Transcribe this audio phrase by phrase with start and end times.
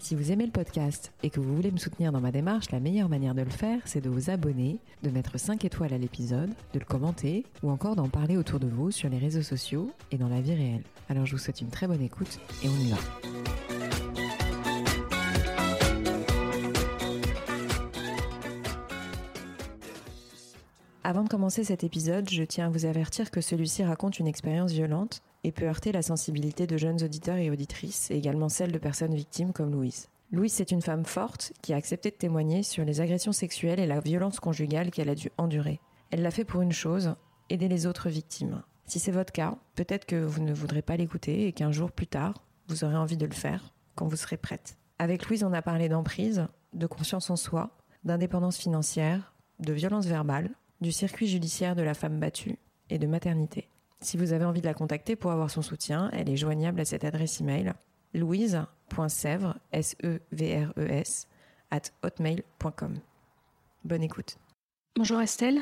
[0.00, 2.80] Si vous aimez le podcast et que vous voulez me soutenir dans ma démarche, la
[2.80, 6.48] meilleure manière de le faire, c'est de vous abonner, de mettre 5 étoiles à l'épisode,
[6.72, 10.16] de le commenter ou encore d'en parler autour de vous sur les réseaux sociaux et
[10.16, 10.84] dans la vie réelle.
[11.10, 12.96] Alors je vous souhaite une très bonne écoute et on y va.
[21.04, 24.72] Avant de commencer cet épisode, je tiens à vous avertir que celui-ci raconte une expérience
[24.72, 28.78] violente et peut heurter la sensibilité de jeunes auditeurs et auditrices, et également celle de
[28.78, 30.08] personnes victimes comme Louise.
[30.32, 33.86] Louise, c'est une femme forte qui a accepté de témoigner sur les agressions sexuelles et
[33.86, 35.80] la violence conjugale qu'elle a dû endurer.
[36.10, 37.14] Elle l'a fait pour une chose,
[37.48, 38.62] aider les autres victimes.
[38.86, 42.06] Si c'est votre cas, peut-être que vous ne voudrez pas l'écouter et qu'un jour plus
[42.06, 44.76] tard, vous aurez envie de le faire quand vous serez prête.
[44.98, 50.50] Avec Louise, on a parlé d'emprise, de confiance en soi, d'indépendance financière, de violence verbale,
[50.80, 53.68] du circuit judiciaire de la femme battue et de maternité.
[54.02, 56.84] Si vous avez envie de la contacter pour avoir son soutien, elle est joignable à
[56.86, 57.74] cette adresse email
[58.14, 61.28] louise.sèvres, S-E-V-R-E-S,
[61.70, 62.94] at hotmail.com.
[63.84, 64.38] Bonne écoute.
[64.96, 65.60] Bonjour Estelle.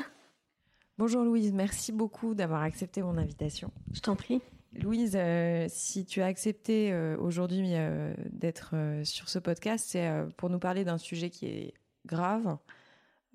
[0.97, 3.71] Bonjour Louise, merci beaucoup d'avoir accepté mon invitation.
[3.93, 4.41] Je t'en prie.
[4.73, 10.49] Louise, euh, si tu as accepté euh, aujourd'hui euh, d'être sur ce podcast, c'est pour
[10.49, 11.73] nous parler d'un sujet qui est
[12.05, 12.57] grave,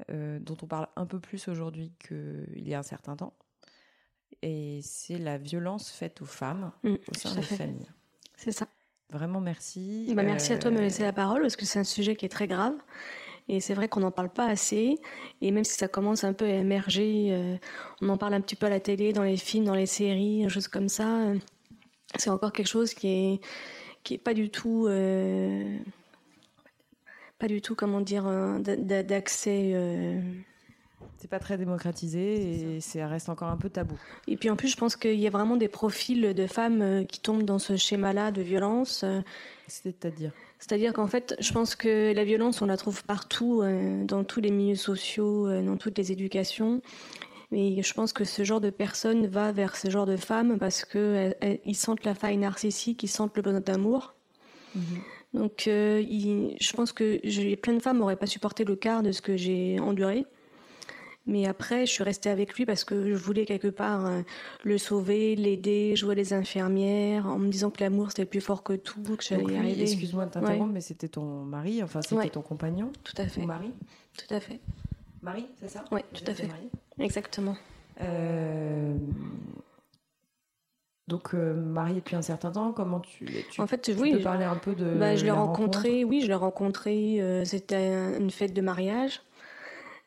[0.09, 3.35] dont on parle un peu plus aujourd'hui qu'il y a un certain temps
[4.45, 7.91] et c'est la violence faite aux femmes mmh, au sein des familles.
[8.37, 8.67] C'est ça.
[9.11, 10.13] Vraiment merci.
[10.15, 12.27] Bah, merci à toi de me laisser la parole parce que c'est un sujet qui
[12.27, 12.75] est très grave.
[13.49, 14.99] Et c'est vrai qu'on n'en parle pas assez.
[15.41, 17.57] Et même si ça commence un peu à émerger, euh,
[18.03, 20.43] on en parle un petit peu à la télé, dans les films, dans les séries,
[20.43, 21.21] des choses comme ça.
[21.21, 21.39] Euh,
[22.17, 23.41] c'est encore quelque chose qui est,
[24.03, 25.79] qui est pas du tout, euh,
[27.39, 28.25] pas du tout, comment dire,
[28.61, 29.75] d'accès
[31.25, 33.99] c'est pas très démocratisé et ça reste encore un peu tabou.
[34.29, 37.05] Et puis en plus, je pense qu'il y a vraiment des profils de femmes euh,
[37.05, 39.05] qui tombent dans ce schéma-là de violence.
[39.05, 39.21] Euh.
[39.67, 44.23] C'est-à-dire C'est-à-dire qu'en fait, je pense que la violence, on la trouve partout, euh, dans
[44.25, 46.83] tous les milieux sociaux, dans toutes les éducations.
[47.51, 50.85] Mais je pense que ce genre de personnes va vers ce genre de femmes parce
[50.85, 54.15] qu'ils sentent la faille narcissique, ils sentent le besoin d'amour.
[54.75, 54.83] Mhm.
[55.35, 59.37] Donc, je pense que plein de femmes n'auraient pas supporté le quart de ce que
[59.37, 60.27] j'ai enduré.
[61.27, 64.21] Mais après, je suis restée avec lui parce que je voulais quelque part euh,
[64.63, 68.75] le sauver, l'aider, jouer les infirmières, en me disant que l'amour c'était plus fort que
[68.75, 69.83] tout, que j'allais y arriver.
[69.83, 73.41] Excuse-moi de t'interrompre, mais c'était ton mari, enfin c'était ton compagnon Tout à fait.
[73.41, 73.71] Ton mari
[74.19, 74.61] Tout à fait.
[75.23, 76.49] Mari, c'est ça Oui, tout à fait.
[76.99, 77.57] Exactement.
[78.03, 78.95] Euh...
[81.07, 84.23] Donc euh, marié depuis un certain temps, comment tu, tu En fait, tu oui, peux
[84.23, 86.03] parler un peu de bah, je l'ai rencontré.
[86.05, 87.21] Oui, je l'ai rencontré.
[87.21, 89.21] Euh, c'était une fête de mariage.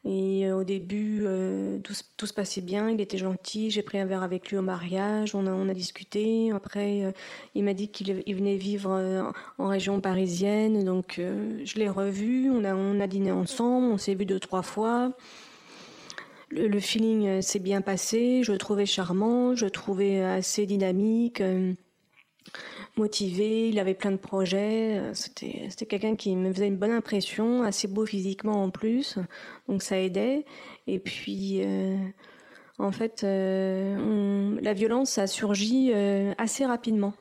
[0.08, 4.06] Et euh, au début, euh, tout, se passait bien, il était gentil, j'ai pris un
[4.06, 6.50] verre avec lui au mariage, on a, discuté.
[6.54, 7.12] Après, euh,
[7.56, 12.64] il m'a dit qu'il venait vivre en région parisienne, donc je l'ai revu, on
[13.02, 15.12] a, dîné ensemble, on s'est vu deux, trois fois.
[16.52, 21.44] Le feeling s'est bien passé, je le trouvais charmant, je le trouvais assez dynamique
[22.98, 24.98] motivé, il avait plein de projets.
[24.98, 29.18] Euh, c'était, quelqu'un qui me faisait une bonne impression, assez beau physiquement en plus,
[29.68, 30.46] donc ça aidait.
[30.88, 31.98] Et puis, euh,
[32.80, 35.92] en fait, euh, la violence a surgi
[36.38, 37.14] assez rapidement.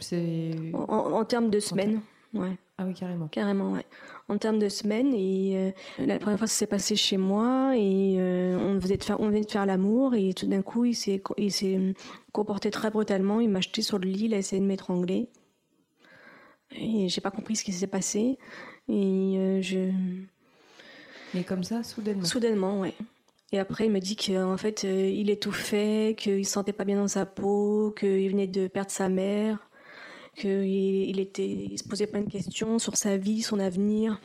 [0.00, 0.52] C'est...
[0.74, 2.00] En, termes de semaines,
[2.34, 2.56] ouais.
[2.76, 3.26] Ah oui, carrément.
[3.28, 3.84] Carrément, ouais.
[4.28, 8.18] En termes de semaines, et la première fois, ça s'est passé chez moi, et
[8.60, 11.22] on, venait de faire, on venait de faire l'amour, et tout d'un coup, il s'est,
[11.38, 11.94] il s'est
[12.32, 13.40] comporté très brutalement.
[13.40, 15.28] Il m'a jeté sur le lit, il a essayé de m'étrangler.
[16.72, 18.38] Et j'ai pas compris ce qui s'est passé.
[18.88, 19.90] Et euh, je.
[21.34, 22.24] Mais comme ça, soudainement.
[22.24, 22.94] Soudainement, ouais.
[23.52, 26.96] Et après, il me dit qu'en fait, euh, il étouffait, qu'il se sentait pas bien
[26.96, 29.67] dans sa peau, qu'il venait de perdre sa mère,
[30.38, 34.20] qu'il il était, il se posait plein de questions sur sa vie, son avenir.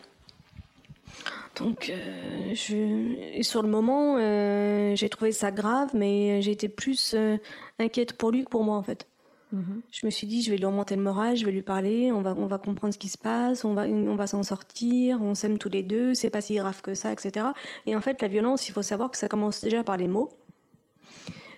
[1.60, 7.14] Donc, euh, je, sur le moment, euh, j'ai trouvé ça grave, mais j'ai été plus
[7.14, 7.38] euh,
[7.80, 9.08] inquiète pour lui que pour moi, en fait.
[9.52, 9.82] Mhm.
[9.92, 12.22] Je me suis dit, je vais lui remonter le moral, je vais lui parler, on
[12.22, 15.36] va, on va comprendre ce qui se passe, on va, on va s'en sortir, on
[15.36, 17.48] s'aime tous les deux, c'est pas si grave que ça, etc.
[17.86, 20.30] Et en fait, la violence, il faut savoir que ça commence déjà par les mots.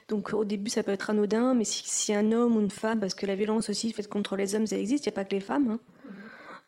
[0.08, 3.00] Donc au début, ça peut être anodin, mais si, si un homme ou une femme,
[3.00, 5.26] parce que la violence aussi faite contre les hommes, ça existe, il n'y a pas
[5.26, 5.72] que les femmes.
[5.72, 5.80] Hein.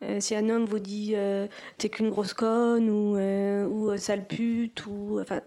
[0.04, 1.48] Euh, si un homme vous dit euh,
[1.78, 5.42] t'es qu'une grosse conne ou, euh, ou sale pute ou enfin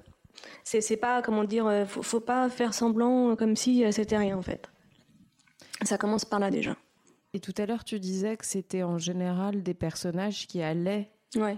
[0.64, 4.68] C'est pas, comment dire, faut, faut pas faire semblant comme si c'était rien en fait.
[5.82, 6.76] Ça commence par là déjà.
[7.32, 11.10] Et tout à l'heure, tu disais que c'était en général des personnages qui allaient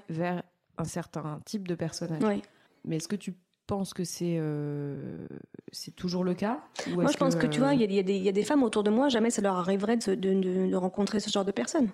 [0.08, 0.42] vers
[0.76, 2.42] un certain type de personnage.
[2.84, 3.34] Mais est-ce que tu
[3.66, 5.26] penses que c'est euh,
[5.70, 8.42] c'est toujours le cas Moi, je pense que, tu vois, il y, y, a des
[8.42, 11.52] femmes autour de moi, jamais ça leur arriverait de, de, de, rencontrer ce genre de
[11.52, 11.90] personnes.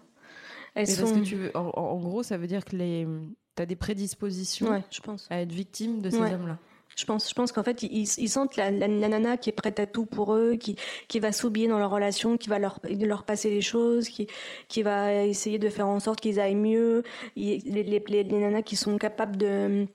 [0.75, 1.21] Elles sont...
[1.21, 5.27] que tu veux, en, gros, ça veut dire que tu as des prédispositions je pense.
[5.31, 6.59] à être victime de ces hommes-là.
[6.97, 9.79] Je pense, je pense qu'en fait, ils, ils sentent la, la, nana qui est prête
[9.79, 10.75] à tout pour eux, qui,
[11.07, 14.27] qui va s'oublier dans leur relation, qui va leur, leur passer les choses, qui,
[14.67, 17.05] qui va essayer de faire en sorte qu'ils aillent mieux.
[17.37, 19.87] Les, les, les, les nanas qui sont capables de,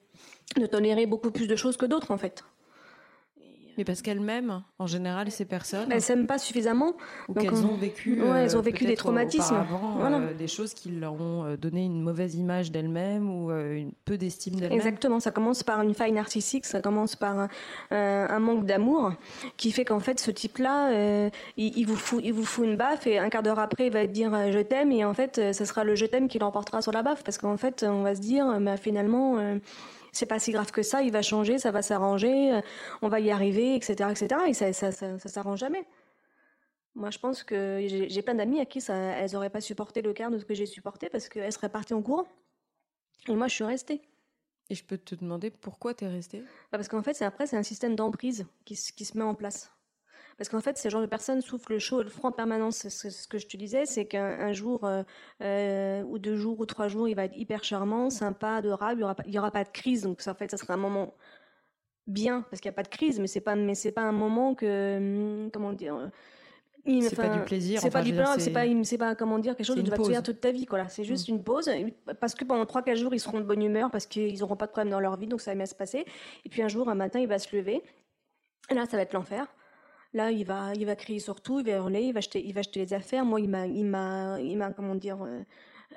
[0.58, 2.44] de tolérer beaucoup plus de choses que d'autres, en fait.
[3.78, 5.92] Mais parce qu'elles m'aiment, en général, ces personnes.
[5.92, 6.94] Elles s'aiment pas suffisamment.
[7.28, 8.22] Ou qu'elles ont vécu.
[8.22, 9.66] Ouais, elles ont euh, vécu des traumatismes.
[9.98, 10.18] Voilà.
[10.18, 14.18] Euh, des choses qui leur ont euh, donné une mauvaise image d'elles-mêmes ou une peu
[14.18, 14.78] d'estime d'elles-mêmes.
[14.78, 15.20] Exactement.
[15.20, 17.50] Ça commence par une faille narcissique, ça commence par un,
[17.92, 19.14] un manque d'amour
[19.58, 23.08] qui fait qu'en fait, ce type-là, il, il, vous fout, il vous fout une baffe
[23.08, 25.84] et un quart d'heure après, il va dire je t'aime et en fait, ce sera
[25.84, 28.60] le je t'aime qui l'emportera sur la baffe parce qu'en fait, on va se dire,
[28.60, 29.38] mais finalement
[30.14, 32.62] c'est pas si grave que ça, il va changer, ça va s'arranger, euh,
[33.02, 34.42] on va y arriver, etc., etc.
[34.48, 35.86] Et ça, ça, ça, ça s'arrange jamais.
[36.96, 40.14] Moi, je pense que j'ai plein d'amis à qui ça, elles n'auraient pas supporté le
[40.14, 42.28] quart de ce que j'ai supporté parce qu'elles seraient parties en courant.
[43.28, 44.02] Et moi, je suis restée.
[44.70, 46.42] Et je peux te demander pourquoi tu es restée?
[46.72, 49.72] Bah, Parce qu'en fait, après, c'est un système d'emprise qui, qui se met en place.
[50.38, 52.88] Parce qu'en fait, ces genres de personnes souffrent le chaud et le froid en permanence.
[52.88, 55.04] Ce que je te disais, c'est qu'un jour, euh,
[55.42, 58.98] euh, ou deux jours, ou trois jours, il va être hyper charmant, sympa, adorable, il
[58.98, 60.04] n'y aura, pas, aura pas de crise.
[60.04, 61.14] Donc, ça, en fait, ça sera un moment
[62.08, 64.12] bien, parce qu'il n'y a pas de crise, mais c'est pas, mais c'est pas un
[64.12, 66.08] moment que, hum, comment dire, euh,
[66.86, 67.80] c'est pas du plaisir.
[67.80, 69.98] C'est pas du plaisir, c'est pas, c'est pas comment dire quelque chose que tu vas
[69.98, 70.88] te souvenir toute ta vie, quoi.
[70.90, 71.32] C'est juste mm.
[71.32, 71.70] une pause,
[72.20, 74.66] parce que pendant trois quatre jours ils seront de bonne humeur parce qu'ils n'auront pas
[74.66, 76.06] de problème dans leur vie, donc ça va bien se passer.
[76.44, 77.82] Et puis un jour, un matin, il va se lever.
[78.70, 79.48] Et là, ça va être l'enfer.
[80.14, 82.54] Là, il va, il va crier sur tout, il va hurler, il va acheter, il
[82.54, 83.26] va acheter les affaires.
[83.26, 85.42] Moi, il m'a, il m'a, il m'a, comment dire, euh,
[85.94, 85.96] euh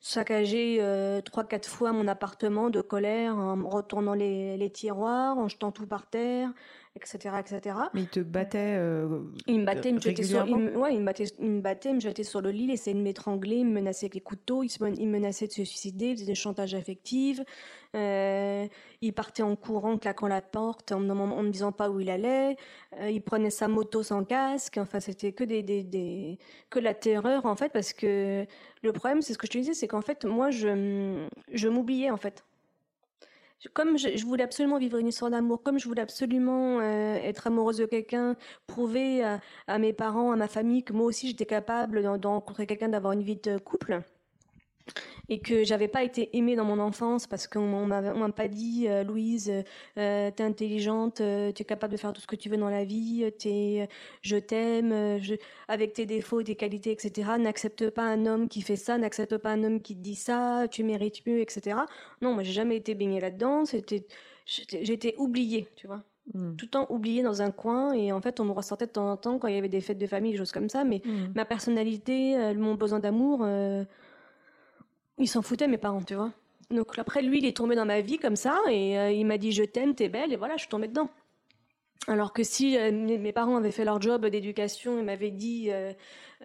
[0.00, 5.72] saccagé euh, trois, quatre fois mon appartement de colère en retournant les tiroirs, en jetant
[5.72, 6.50] tout par terre
[6.98, 7.76] etc., etc.
[7.94, 10.94] Mais il te battait euh, Il me battait, il me jetait sur, il me, ouais,
[10.94, 13.02] il me battait, il me battait, il me jetait sur le lit, il essayait de
[13.02, 16.26] m'étrangler, il me menaçait avec les couteaux, il, il menaçait de se suicider, il faisait
[16.26, 17.40] des chantages affectifs.
[17.96, 18.66] Euh,
[19.00, 22.56] il partait en courant, claquant la porte, en, en, me disant pas où il allait.
[23.00, 24.76] Euh, il prenait sa moto sans casque.
[24.76, 28.44] Enfin, c'était que des, des, des, que la terreur en fait, parce que
[28.82, 32.10] le problème, c'est ce que je te disais, c'est qu'en fait, moi, je, je m'oubliais
[32.10, 32.44] en fait
[33.74, 37.78] comme je, voulais absolument vivre une histoire d'amour, comme je voulais absolument euh, être amoureuse
[37.78, 39.24] de quelqu'un, prouver
[39.66, 43.12] à, mes parents, à ma famille que moi aussi j'étais capable de, rencontrer quelqu'un, d'avoir
[43.12, 44.02] une vie de couple,
[45.28, 49.04] et que j'avais pas été aimée dans mon enfance parce qu'on m'a pas dit euh,
[49.04, 49.52] Louise
[49.98, 52.70] euh, t'es intelligente euh, tu es capable de faire tout ce que tu veux dans
[52.70, 53.88] la vie t'es
[54.22, 55.18] je t'aime euh,
[55.68, 59.50] avec tes défauts tes qualités etc n'accepte pas un homme qui fait ça n'accepte pas
[59.50, 61.78] un homme qui te dit ça tu mérites mieux etc
[62.22, 64.06] non moi j'ai jamais été baignée là-dedans c'était
[64.46, 66.02] j'étais oubliée tu vois
[66.32, 66.56] hmm.
[66.56, 69.10] tout le temps oubliée dans un coin et en fait on me ressortait de temps
[69.10, 71.02] en temps quand il y avait des fêtes de famille des choses comme ça mais
[71.04, 71.32] hmm.
[71.34, 73.46] ma personnalité mon besoin d'amour
[75.18, 76.32] il s'en foutait, mes parents, tu vois.
[76.70, 79.38] Donc après, lui, il est tombé dans ma vie comme ça, et euh, il m'a
[79.38, 81.08] dit je t'aime, t'es belle, et voilà, je suis tombée dedans.
[82.06, 85.92] Alors que si euh, mes parents avaient fait leur job d'éducation et m'avaient dit euh,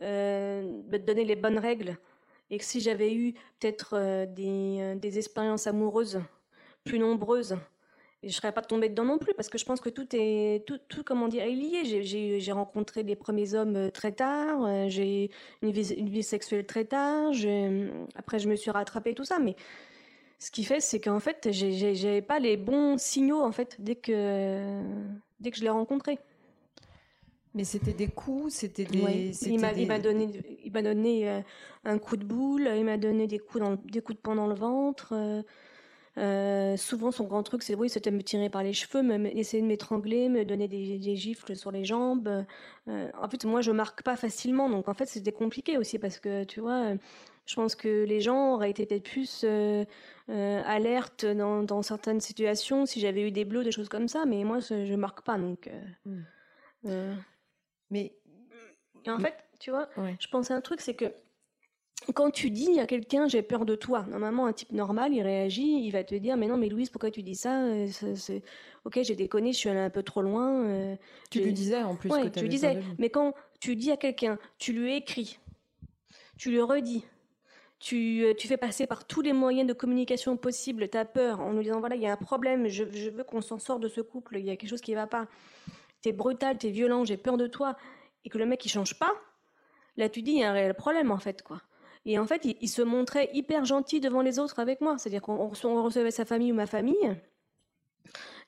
[0.01, 1.97] de donner les bonnes règles,
[2.49, 6.21] et que si j'avais eu peut-être des, des expériences amoureuses
[6.83, 7.57] plus nombreuses,
[8.23, 10.79] je serais pas tombée dedans non plus parce que je pense que tout est tout,
[10.87, 11.83] tout comment dire est lié.
[12.39, 15.29] J'ai rencontré les premiers hommes euh, très tard, euh, j'ai
[15.61, 17.31] une vie, une vie sexuelle très tard.
[18.15, 19.55] Après, je me suis rattrapée tout ça, mais
[20.39, 24.81] ce qui fait, c'est qu'en fait, j'ai pas les bons signaux en fait dès que
[25.39, 26.19] dès que je l'ai rencontré.
[27.55, 29.31] Mais c'était des coups, c'était des.
[29.45, 30.29] il m'a donné,
[30.63, 31.41] il m'a donné euh,
[31.85, 34.47] un coup de boule, il m'a donné des coups dans, des coups de poing dans
[34.47, 35.13] le ventre.
[36.17, 39.61] Euh, souvent, son grand truc, c'est oui, c'était me tirer par les cheveux, me, essayer
[39.63, 42.45] de m'étrangler, me donner des, des, gifles sur les jambes.
[42.87, 46.19] Euh, en fait, moi, je marque pas facilement, donc en fait, c'était compliqué aussi parce
[46.19, 46.93] que tu vois,
[47.45, 49.85] je pense que les gens auraient été peut-être plus euh,
[50.29, 54.25] euh alertes dans, dans, certaines situations si j'avais eu des bleus, des choses comme ça,
[54.25, 55.69] mais moi, je marque pas, donc.
[56.05, 57.15] Hmm.
[57.89, 58.13] mais
[59.07, 59.89] en fait, tu vois,
[60.19, 61.11] je pense à un truc, c'est que
[62.13, 65.85] quand tu dis à quelqu'un j'ai peur de toi, normalement un type normal il réagit,
[65.85, 67.87] il va te dire mais non mais Louise pourquoi tu dis ça, euh,
[68.85, 70.65] Ok j'ai déconné, je suis allée un peu trop loin.
[70.65, 70.95] Euh,
[71.29, 72.09] tu lui disais en plus.
[72.09, 72.79] Ouais, tu lui disais.
[72.97, 75.39] Mais quand tu dis à quelqu'un, tu lui écris,
[76.37, 77.05] tu lui redis,
[77.79, 81.63] tu, tu, fais passer par tous les moyens de communication possibles ta peur en nous
[81.63, 84.01] disant voilà, il y a un problème, je, je veux qu'on s'en sorte de ce
[84.01, 85.27] couple, il y a quelque chose qui ne va pas.
[86.01, 87.75] Tu es brutal, tu es violent, j'ai peur de toi,
[88.25, 89.13] et que le mec il change pas,
[89.95, 91.41] là tu dis il y a un réel problème en fait.
[91.41, 91.61] quoi.
[92.05, 95.21] Et en fait, il, il se montrait hyper gentil devant les autres avec moi, c'est-à-dire
[95.21, 97.15] qu'on recevait sa famille ou ma famille.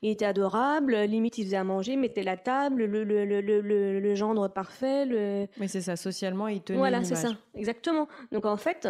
[0.02, 4.00] Il était adorable, limite il faisait à manger, mettait la table, le, le, le, le,
[4.00, 5.06] le gendre parfait.
[5.06, 5.48] Le...
[5.58, 8.08] Mais c'est ça, socialement, il tenait Voilà, c'est ça, exactement.
[8.32, 8.90] Donc en fait,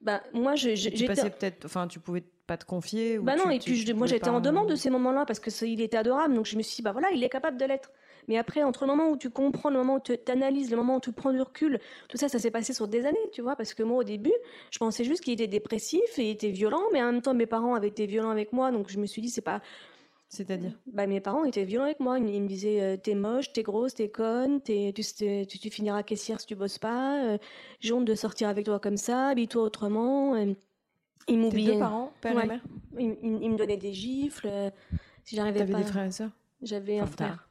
[0.00, 0.54] bah, moi,
[1.06, 3.18] passais peut-être, enfin, tu pouvais pas te confier.
[3.18, 5.40] Ou bah non, tu, et puis je, moi j'étais en demande de ces moments-là parce
[5.40, 7.64] que il était adorable, donc je me suis dit, bah voilà, il est capable de
[7.64, 7.90] l'être.
[8.28, 10.96] Mais après, entre le moment où tu comprends, le moment où tu analyses, le moment
[10.96, 13.56] où tu prends du recul, tout ça, ça s'est passé sur des années, tu vois,
[13.56, 14.32] parce que moi, au début,
[14.70, 17.46] je pensais juste qu'il était dépressif et il était violent, mais en même temps, mes
[17.46, 19.60] parents avaient été violents avec moi, donc je me suis dit, c'est pas,
[20.30, 20.70] c'est-à-dire?
[20.86, 22.18] Bah, Mes parents étaient violents avec moi.
[22.20, 25.02] Ils, me disaient euh, T'es moche, t'es grosse, t'es conne, tu, tu,
[25.46, 27.24] tu, finiras caissière si tu bosses pas.
[27.24, 27.38] Euh,
[27.80, 30.36] j'ai honte de sortir avec toi comme ça, habille-toi autrement.
[30.36, 30.54] Euh,
[31.26, 31.72] ils m'oubliaient.
[31.72, 32.60] deux parents, père et mère?
[32.96, 34.48] Ils, ils, me donnaient des gifles.
[34.48, 34.70] Euh,
[35.24, 35.66] si j'arrivais pas.
[35.66, 36.30] T'avais des frères et sœurs?
[36.62, 37.48] J'avais un frère.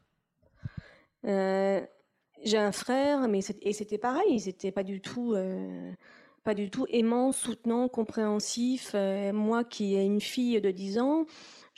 [1.25, 1.81] Euh,
[2.43, 4.39] j'ai un frère, mais et c'était pareil.
[4.39, 5.35] C'était pas du tout.
[6.43, 8.95] pas du tout aimant, soutenant, compréhensif.
[9.33, 11.25] moi qui ai une fille de 10 ans,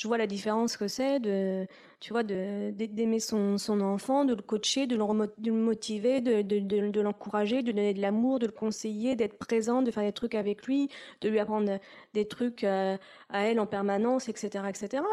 [0.01, 1.67] je vois la différence que c'est de,
[2.00, 7.01] tu vois, d'aimer son, son, enfant, de le coacher, de le, motiver, de, de, de
[7.01, 10.65] l'encourager, de donner de l'amour, de le conseiller, d'être présent, de faire des trucs avec
[10.65, 10.89] lui,
[11.21, 11.79] de lui apprendre
[12.15, 12.98] des trucs à,
[13.29, 15.03] elle en permanence, etc., etc.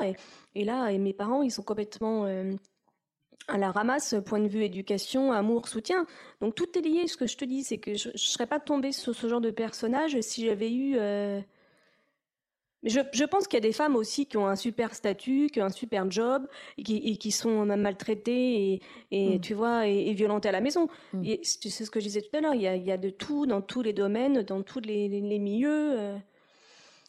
[0.55, 2.55] Et, là, et mes parents, ils sont complètement euh,
[3.49, 6.07] à la ramasse, point de vue éducation, amour, soutien.
[6.41, 7.07] Donc tout est lié.
[7.07, 9.41] Ce que je te dis, c'est que je, ne serais pas tombée sur ce genre
[9.41, 11.41] de personnage si j'avais eu euh,
[12.85, 15.61] je, je, pense qu'il y a des femmes aussi qui ont un super statut, qui
[15.61, 19.41] ont un super job, et qui, et qui sont maltraitées et, et mm.
[19.41, 20.89] tu vois, et, et, violentées à la maison.
[21.13, 21.25] Mm.
[21.25, 22.55] Et c'est ce que je disais tout à l'heure.
[22.55, 25.09] Il y a, il y a de tout dans tous les domaines, dans tous les,
[25.09, 25.99] les, les milieux.
[25.99, 26.17] Euh.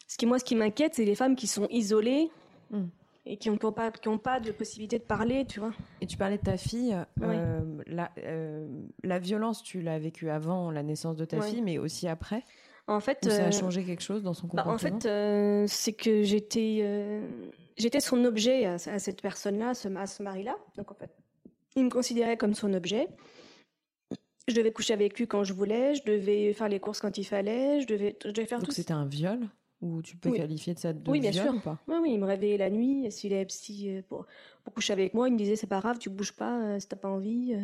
[0.07, 2.31] Ce qui moi, ce qui m'inquiète, c'est les femmes qui sont isolées.
[2.71, 2.85] Mm.
[3.31, 5.71] Et qui n'ont pas, qui ont pas de possibilité de parler, tu vois.
[6.01, 6.97] Et tu parlais de ta fille.
[7.21, 8.67] Euh, la, euh,
[9.03, 12.43] la violence, tu l'as vécue avant la naissance de ta fille, mais aussi après?
[12.87, 15.93] En fait, ça a euh, changé quelque chose dans son comportement bah, En fait, c'est
[15.93, 17.21] que j'étais
[17.77, 20.57] j'étais son objet à, cette personne-là, à ce, mari-là.
[20.75, 21.11] Donc en fait,
[21.75, 23.09] il me considérait comme son objet.
[24.47, 27.25] Je devais coucher avec lui quand je voulais, je devais faire les courses quand il
[27.25, 28.73] fallait, je devais, je devais faire Donc tout.
[28.73, 29.47] c'était un viol?
[29.81, 31.55] Ou tu peux qualifier de ça de oui, bien viol sûr.
[31.55, 31.77] ou pas?
[31.87, 34.25] Oui, oui, il me réveillait la nuit, s'il est si, pour,
[34.63, 36.97] pour, coucher avec moi, il me disait c'est pas grave, tu bouges pas, si t'as
[36.97, 37.55] pas envie.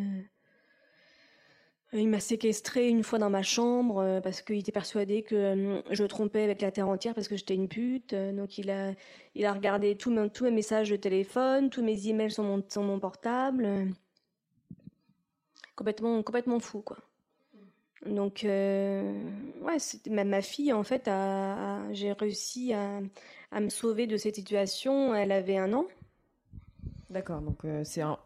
[1.97, 5.81] Il m'a séquestré une fois dans ma chambre euh, parce qu'il était persuadé que euh,
[5.91, 8.13] je trompais avec la terre entière parce que j'étais une pute.
[8.13, 8.91] Euh, donc il a,
[9.33, 12.63] il a regardé tous mes, tous mes messages de téléphone, tous mes emails sur mon,
[12.67, 13.93] sur mon portable.
[15.75, 16.97] Complètement, complètement fou, quoi.
[18.05, 19.77] Donc, ouais,
[20.09, 22.99] même ma fille, en fait, a, j'ai réussi à,
[23.51, 25.15] à, me sauver de cette situation.
[25.15, 25.85] Elle avait un an.
[27.09, 28.17] D'accord, donc c'est un,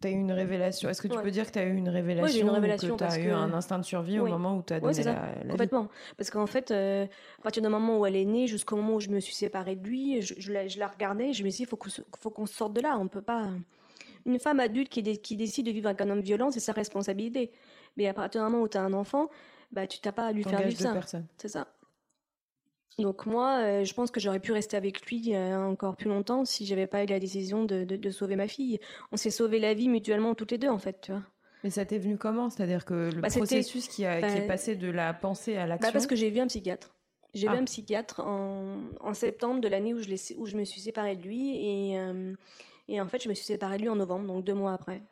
[0.00, 0.88] tu as eu une révélation.
[0.88, 2.96] Est-ce que tu peux dire que tu as eu une révélation Oui, j'ai une révélation.
[2.96, 5.04] que tu as eu un instinct de survie au moment où tu as donné oui,
[5.04, 5.88] la, la, Complètement.
[6.16, 7.06] Parce qu'en fait, euh,
[7.38, 9.76] à partir du moment où elle est née jusqu'au moment où je me suis séparée
[9.76, 12.46] de lui, je, je, la, je la, regardais, je me suis dit, il faut qu'on
[12.46, 12.96] sorte de là.
[12.98, 13.48] On peut pas.
[14.26, 17.50] Une femme adulte qui, qui décide de vivre avec un homme violent, c'est sa responsabilité.
[17.96, 19.28] Mais à partir du moment où tu as un enfant,
[19.72, 20.94] bah, tu t'as pas à lui faire vivre ça.
[21.36, 21.68] C'est ça.
[22.98, 26.44] Donc moi, euh, je pense que j'aurais pu rester avec lui euh, encore plus longtemps
[26.44, 28.80] si j'avais pas eu la décision de, de, de sauver ma fille.
[29.12, 31.22] On s'est sauvé la vie mutuellement toutes les deux en fait, tu vois.
[31.62, 32.50] Mais ça t'est venu comment?
[32.50, 35.66] C'est-à-dire que le bah, processus qui, a, qui, est bah, passé de la pensée à
[35.66, 36.94] l'action bah Parce que j'ai vu un psychiatre.
[37.34, 37.60] J'ai vu ah.
[37.60, 41.22] un psychiatre en, en septembre de l'année où, je où je me suis séparée de
[41.22, 42.34] lui et, euh,
[42.88, 45.02] et en fait je me suis séparée de lui en novembre, donc deux mois après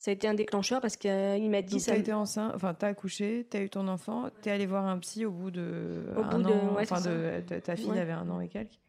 [0.00, 1.92] ça a été un déclencheur parce qu'il euh, m'a dit Donc, ça.
[1.92, 5.26] T'as été enceinte, enfin t'as accouché, t'as eu ton enfant, t'es allé voir un psy
[5.26, 8.00] au bout de au un bout an, de, ouais, enfin de, ta fille ouais.
[8.00, 8.80] avait un an et quelques.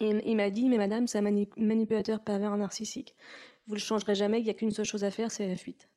[0.00, 3.16] Et il m'a dit mais madame c'est un manipulateur pervers narcissique.
[3.66, 5.88] Vous le changerez jamais, il y a qu'une seule chose à faire, c'est la fuite.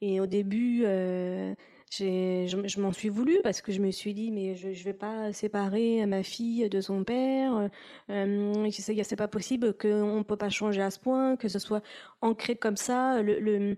[0.00, 1.54] Et au début, euh,
[1.98, 4.94] je, je m'en suis voulu parce que je me suis dit mais je ne vais
[4.94, 7.68] pas séparer ma fille de son père.
[8.08, 11.82] Euh, c'est pas possible qu'on ne peut pas changer à ce point que ce soit
[12.22, 13.76] ancré comme ça le, le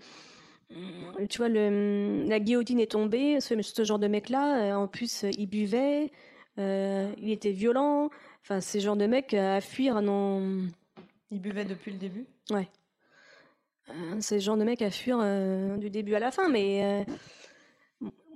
[1.28, 4.86] tu vois le, la guillotine est tombée ce, ce genre de mec là euh, en
[4.86, 6.10] plus il buvait
[6.58, 8.10] euh, il était violent.
[8.42, 10.62] Enfin ce genre de mec à fuir non.
[11.30, 12.26] Il buvait depuis le début?
[12.50, 12.68] Ouais.
[13.90, 16.82] Euh, c'est le genre de mec à fuir euh, du début à la fin mais
[16.84, 17.12] euh,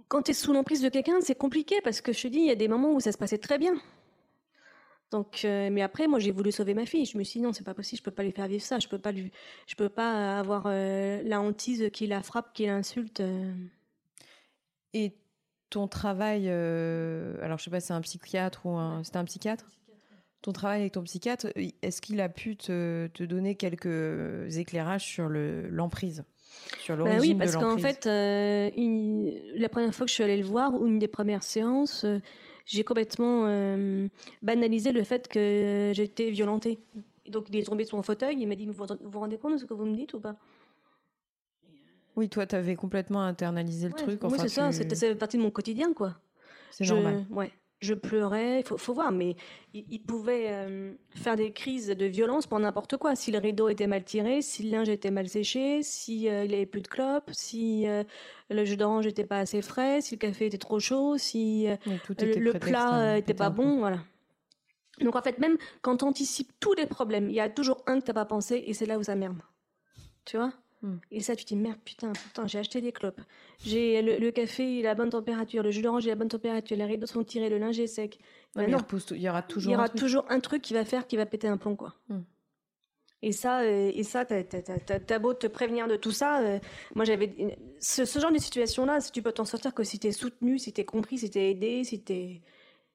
[0.09, 2.47] quand tu es sous l'emprise de quelqu'un, c'est compliqué parce que je te dis, il
[2.47, 3.75] y a des moments où ça se passait très bien.
[5.11, 7.07] Donc, euh, mais après, moi, j'ai voulu sauver ma fille.
[7.07, 7.99] Je me suis dit non, c'est pas possible.
[7.99, 8.79] Je peux pas lui faire vivre ça.
[8.79, 9.33] Je peux pas lui,
[9.67, 13.21] je peux pas avoir euh, la hantise qui la frappe, qui l'insulte.
[13.21, 13.55] Euh.
[14.93, 15.15] Et
[15.71, 19.67] ton travail, alors je sais pas, c'est un psychiatre ou un, c'était un psychiatre?
[20.41, 21.49] Ton travail avec ton psychiatre,
[21.83, 26.25] est-ce qu'il a pu te, te, donner quelques éclairages sur l'emprise?
[26.79, 28.71] Sur bah l'origine Oui, parce qu'en fait, euh,
[29.55, 32.19] la première fois que je suis allée le voir, ou une des premières séances, euh,
[32.65, 34.09] j'ai complètement euh,
[34.43, 36.79] banalisé le fait que j'étais violentée.
[37.29, 39.59] Donc il est tombé sur mon fauteuil, il m'a dit, vous vous rendez compte de
[39.59, 40.37] ce que vous me dites ou pas?
[42.17, 44.25] Oui, toi, tu avais complètement internalisé le truc.
[44.25, 46.17] Enfin, oui, c'est ça, c'était partie de mon quotidien, quoi.
[46.71, 47.27] C'est normal.
[47.31, 49.37] Ouais je pleurais, il faut, voir, mais
[49.73, 53.15] il, pouvait euh, faire des crises de violence pour n'importe quoi.
[53.15, 56.55] Si le rideau était mal tiré, si le linge était mal séché, si euh, il
[56.55, 58.03] avait plus de clopes, si euh,
[58.51, 62.59] le jus d'orange n'était pas assez frais, si le café était trop chaud, si le,
[62.59, 63.99] plat n'était pas bon, voilà.
[65.01, 68.01] Donc en fait, même quand tu anticipes tous les problèmes, il y a toujours un
[68.01, 69.39] que tu n'as pas pensé et c'est là où ça merde.
[70.25, 70.53] Tu vois?
[70.83, 70.97] Hmm.
[71.11, 73.21] Et ça, tu te dis, merde, putain, putain, j'ai acheté des clopes.
[73.59, 76.29] J'ai le, café, il a la bonne température, le jus d'orange, il a la bonne
[76.29, 78.19] température, les rideaux sont tirés, le linge est sec.
[78.57, 80.01] il, il, y aura toujours, il y aura un truc.
[80.01, 81.95] toujours un truc qui va faire, qui va péter un plomb, quoi.
[82.09, 82.21] Hmm.
[83.21, 86.41] Et ça, euh, et ça, t'as beau te prévenir de tout ça.
[86.41, 86.61] Euh,
[86.95, 90.59] moi, j'avais ce, genre de situation-là, si tu peux t'en sortir que si t'es soutenu,
[90.59, 92.43] si t'es compris, si t'es aidé, si t'es.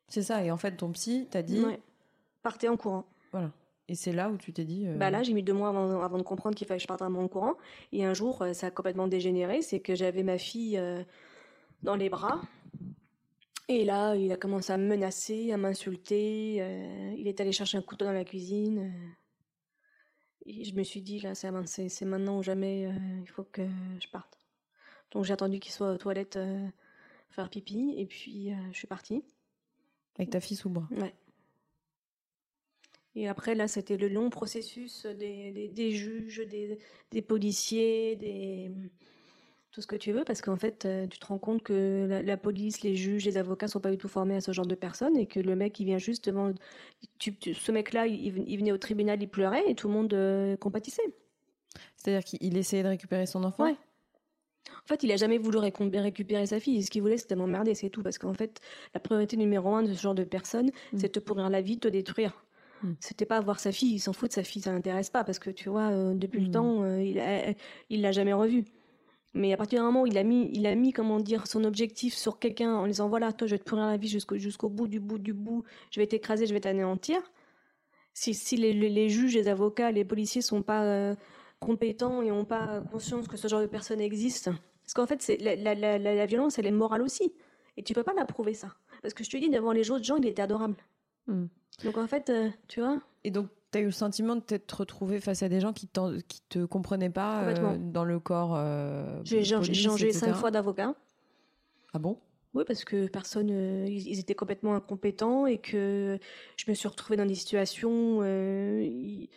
[0.07, 0.43] C'est ça.
[0.43, 1.65] Et en fait, ton psy t'a dit.
[2.41, 3.05] Partez en courant.
[3.31, 3.51] Voilà.
[3.89, 4.87] Et c'est là où tu t'es dit.
[4.87, 7.01] Euh, bah là, j'ai mis deux mois avant, de comprendre qu'il fallait que je parte
[7.01, 7.55] vraiment en courant.
[7.91, 9.61] Et un jour, euh, ça a complètement dégénéré.
[9.61, 11.03] C'est que j'avais ma fille euh,
[11.81, 12.41] dans les bras.
[13.67, 16.55] Et là, il a commencé à me menacer, à m'insulter.
[17.17, 18.91] il est allé chercher un couteau dans la cuisine.
[20.45, 22.89] et je me suis dit, là, c'est maintenant ou jamais,
[23.21, 23.65] il faut que
[24.01, 24.37] je parte.
[25.11, 26.37] Donc j'ai attendu qu'il soit aux toilettes
[27.29, 27.93] faire pipi.
[27.95, 29.23] Et puis, je suis partie.
[30.17, 31.13] Avec ta fille sous le bras Ouais.
[33.15, 36.79] Et après, là, c'était le long processus des, des, juges, des,
[37.11, 38.71] des, policiers, des
[39.73, 42.37] tout ce que tu veux, parce qu'en fait, euh, tu te rends compte que la,
[42.37, 45.17] police, les juges, les avocats sont pas du tout formés à ce genre de personnes
[45.17, 46.53] et que le mec, il vient juste devant.
[47.17, 51.15] Tu, ce mec-là, il, venait au tribunal, il pleurait et tout le monde euh, compatissait.
[51.97, 53.63] C'est-à-dire qu'il essayait de récupérer son enfant?
[53.63, 53.75] Ouais.
[54.69, 56.83] En fait, il a jamais voulu récupérer sa fille.
[56.83, 58.03] Ce qu'il voulait, c'était m'emmerder, c'est tout.
[58.03, 58.59] Parce qu'en fait,
[58.93, 60.97] la priorité numéro un de ce genre de personnes, mm.
[60.99, 62.45] c'est de te pourrir la vie, de te détruire.
[62.83, 62.93] Mm.
[62.99, 65.39] C'était pas voir sa fille, il s'en fout de sa fille, ça l'intéresse pas parce
[65.39, 66.51] que tu vois, euh, depuis le mm.
[66.51, 67.53] temps, euh, il, a,
[67.89, 68.65] il l'a jamais revue.
[69.33, 71.63] Mais à partir d'un moment où il a mis, il a mis comment dire, son
[71.63, 74.69] objectif sur quelqu'un en disant voilà, toi, je vais te pourrir la vie jusqu'au jusqu'au
[74.69, 77.19] bout du bout du bout, je vais t'écraser, je vais t'anéantir.
[78.13, 81.15] Si, si les, les, juges, les avocats, les policiers sont pas euh,
[81.59, 84.51] compétents et ont pas conscience que ce genre de personne existe,
[84.83, 87.33] parce qu'en fait, c'est la, la, la, la, violence, elle est morale aussi,
[87.75, 88.75] et tu peux pas l'approuver ça.
[89.01, 90.75] Parce que je te dis, devant les autres gens, il était adorable.
[91.25, 91.45] Mm.
[91.83, 92.99] Donc en fait, euh, tu vois.
[93.23, 95.89] Et donc, tu as eu le sentiment de t'être retrouvé face à des gens qui,
[96.27, 98.55] qui te comprenaient pas euh, dans le corps.
[98.55, 100.93] Euh, J'ai changé cinq fois d'avocat.
[101.93, 102.17] Ah bon?
[102.53, 106.19] Oui, parce que personne, ils, étaient complètement incompétents et que
[106.57, 108.23] je me suis retrouvée dans des situations.
[108.23, 109.27] Ils,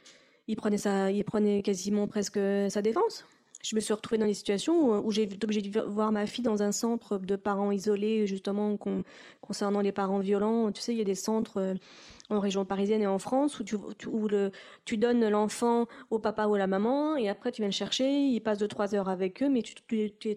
[0.47, 3.25] ils, prenaient ça, ils prenaient quasiment presque sa défense
[3.69, 6.45] je me suis retrouvée dans des situations où j'ai été obligée de voir ma fille
[6.45, 8.79] dans un centre de parents isolés, justement,
[9.41, 10.71] concernant les parents violents.
[10.71, 11.75] Tu sais, il y a des centres
[12.31, 16.67] en région parisienne et en France où tu, donnes l'enfant au papa ou à la
[16.69, 19.63] maman et après tu viens le chercher, il passe de trois heures avec eux, mais
[19.63, 20.37] tu, tu, tu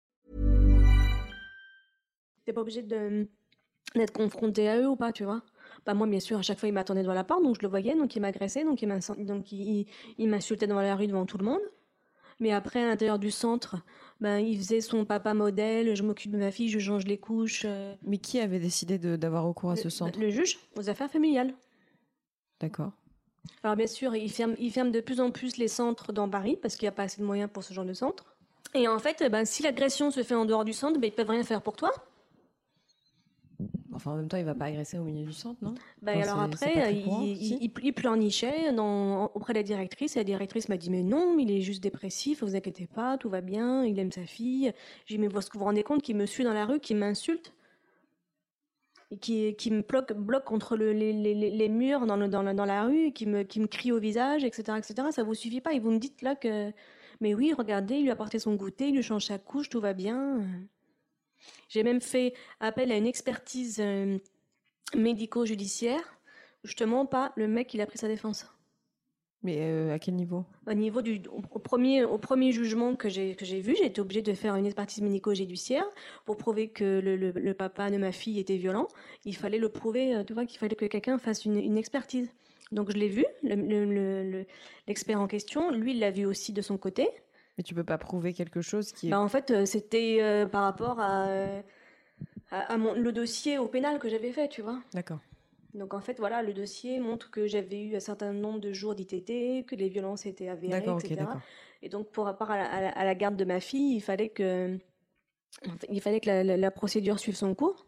[2.45, 5.41] T'es pas obligé d'être confronté à eux ou pas, tu vois
[5.85, 7.67] bah moi bien sûr à chaque fois il m'attendait devant la porte donc je le
[7.67, 8.87] voyais donc il m'agressait donc il
[10.27, 11.61] m'insultait devant la rue devant tout le monde
[12.39, 13.77] mais après à l'intérieur du centre
[14.21, 17.63] ben, il faisait son papa modèle, je m'occupe de ma fille, je change les couches.
[17.65, 17.95] Euh.
[18.03, 20.19] Mais qui avait décidé d'avoir recours à ce centre?
[20.19, 21.55] Le juge aux affaires familiales.
[22.59, 22.91] D'accord.
[23.63, 26.55] Alors bien sûr, il ferme, il ferme de plus en plus les centres dans Paris
[26.61, 28.35] parce qu'il n'y a pas assez de moyens pour ce genre de centre.
[28.75, 31.29] Et en fait, ben, si l'agression se fait en dehors du centre, ben, ils peuvent
[31.29, 31.91] rien faire pour toi.
[34.01, 35.75] Enfin, en même temps, il va pas agresser au milieu du centre, non?
[36.01, 40.15] Bah, Alors après, il, il, pleurnichait dans, auprès de la directrice.
[40.15, 43.29] Et la directrice m'a dit Mais non, il est juste dépressif, vous inquiétez pas, tout
[43.29, 44.73] va bien, il aime sa fille.
[45.05, 46.79] J'ai dit Mais est-ce que vous vous rendez compte qu'il me suit dans la rue,
[46.79, 47.53] qu'il m'insulte
[49.11, 52.41] et qui, qui me bloque, bloque contre le, les, les, les, murs dans, le, dans,
[52.41, 55.09] la, dans la rue, qui me, qui me crie au visage, etc., etc.
[55.11, 56.71] Ça vous suffit pas Et vous me dites là que
[57.19, 59.81] Mais oui, regardez, il lui a apporté son goûter, il lui change sa couche, tout
[59.81, 60.39] va bien.
[61.69, 64.17] J'ai même fait appel à une expertise euh,
[64.95, 66.19] médico-judiciaire.
[66.63, 68.45] Je te mens pas, le mec, il a pris sa défense.
[69.43, 70.45] Mais euh, à quel niveau?
[70.67, 73.99] Au niveau du au premier au premier jugement que j'ai que j'ai vu, j'ai été
[73.99, 75.85] obligée de faire une expertise médico-judiciaire
[76.25, 78.87] pour prouver que le, le, le, papa de ma fille était violent.
[79.25, 82.29] Il fallait le prouver, euh, tu vois, qu'il fallait que quelqu'un fasse une, une expertise.
[82.71, 83.25] Donc je l'ai vu,
[84.87, 85.71] l'expert en question.
[85.71, 87.09] Lui, il l'a vu aussi de son côté.
[87.57, 89.11] Mais tu peux pas prouver quelque chose qui est...
[89.11, 91.27] Bah, en fait, euh, c'était euh, par rapport à,
[92.51, 94.79] à, mon, le dossier au pénal que j'avais fait, tu vois.
[94.93, 95.19] D'accord.
[95.73, 98.93] Donc en fait, voilà, le dossier montre que j'avais eu un certain nombre de jours
[98.95, 101.25] d'ITT, que les violences étaient avérées, etc.
[101.81, 104.77] et donc pour rapport à la, à la, garde de ma fille, il fallait que,
[105.89, 107.85] il fallait que la, la, procédure suive son cours.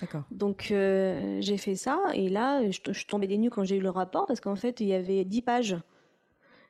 [0.00, 0.22] D'accord.
[0.30, 3.82] Donc euh, j'ai fait ça et là, je, je tombais des nues quand j'ai eu
[3.82, 5.76] le rapport parce qu'en fait, il y avait 10 pages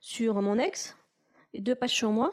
[0.00, 0.96] sur mon ex
[1.60, 2.30] deux pages sur moi.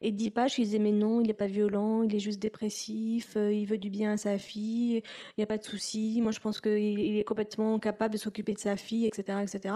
[0.00, 3.36] Et dix pages, il disait mais non, il n'est pas violent, il est juste dépressif,
[3.36, 6.20] euh, il veut du bien à sa fille, il n'y a pas de souci.
[6.22, 9.74] Moi, je pense qu'il est complètement capable de s'occuper de sa fille, etc., etc.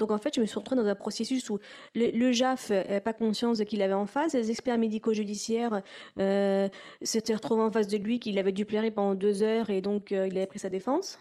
[0.00, 1.58] Donc en fait, je me suis retrouvée dans un processus où
[1.94, 5.82] le, JAF n'avait pas conscience qu'il avait en face, les experts médico-judiciaires
[6.18, 6.68] euh,
[7.02, 10.12] s'étaient retrouvés en face de lui, qu'il avait dû pleurer pendant deux heures et donc
[10.12, 11.18] euh, il avait pris sa défense.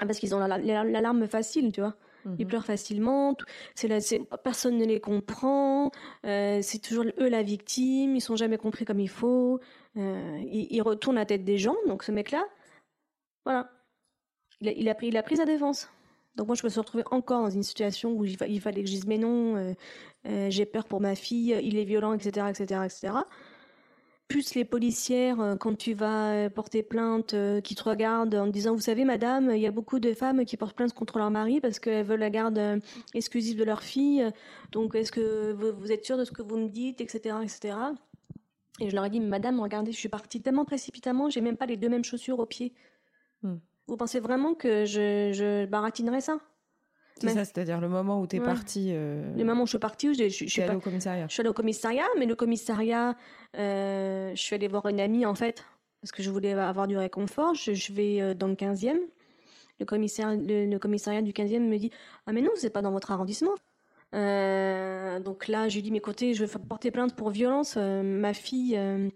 [0.00, 1.96] Ah, parce qu'ils ont l'alarme facile, tu vois.
[2.38, 2.48] Ils mhm.
[2.48, 3.36] pleurent facilement.
[3.74, 3.98] C'est la,
[4.42, 5.90] personne ne les comprend.
[6.26, 8.16] Euh, c'est toujours eux la victime.
[8.16, 9.60] Ils sont jamais compris comme il faut.
[9.96, 11.76] Euh, ils, retournent la tête des gens.
[11.86, 12.44] Donc ce mec-là,
[13.44, 13.70] voilà,
[14.60, 15.88] il a, il a, pris, il a pris sa défense.
[16.36, 18.94] Donc moi je me suis retrouvée encore dans une situation où il, fallait que je
[18.94, 19.74] dise mais non, euh,
[20.26, 23.12] euh, j'ai peur pour ma fille, il est violent, etc., etc., etc
[24.28, 28.46] plus les policières, euh, quand tu vas euh, porter plainte, euh, qui te regardent en
[28.46, 31.30] disant, vous savez, madame, il y a beaucoup de femmes qui portent plainte contre leur
[31.30, 32.80] mari parce qu'elles veulent la garde
[33.14, 34.30] exclusive de leur fille.
[34.70, 37.74] Donc, est-ce que vous, êtes sûre de ce que vous me dites, etc., etc.
[38.80, 41.66] Et je leur ai dit, madame, regardez, je suis partie tellement précipitamment, j'ai même pas
[41.66, 42.74] les deux mêmes chaussures aux pieds.
[43.42, 43.56] Hmm.
[43.86, 46.38] Vous pensez vraiment que je, je baratinerais ça?
[47.20, 48.90] C'est ça, c'est-à-dire le moment où tu es parti.
[48.90, 49.34] Euh...
[49.36, 51.26] Le moment où je suis partie, je, je, je suis allée au commissariat.
[51.28, 53.16] Je suis allée au commissariat, mais le commissariat,
[53.56, 55.64] euh, je suis allée voir une amie en fait,
[56.00, 57.54] parce que je voulais avoir du réconfort.
[57.54, 58.98] Je, je vais euh, dans le 15e.
[59.80, 61.90] Le, commissaire, le, commissariat du 15e me dit
[62.26, 63.54] Ah, mais non, vous n'êtes pas dans votre arrondissement.
[64.14, 67.74] Euh, donc là, je lui dis Mais écoutez, je vais porter plainte pour violence.
[67.76, 68.76] Euh, ma fille.
[68.76, 69.08] Euh,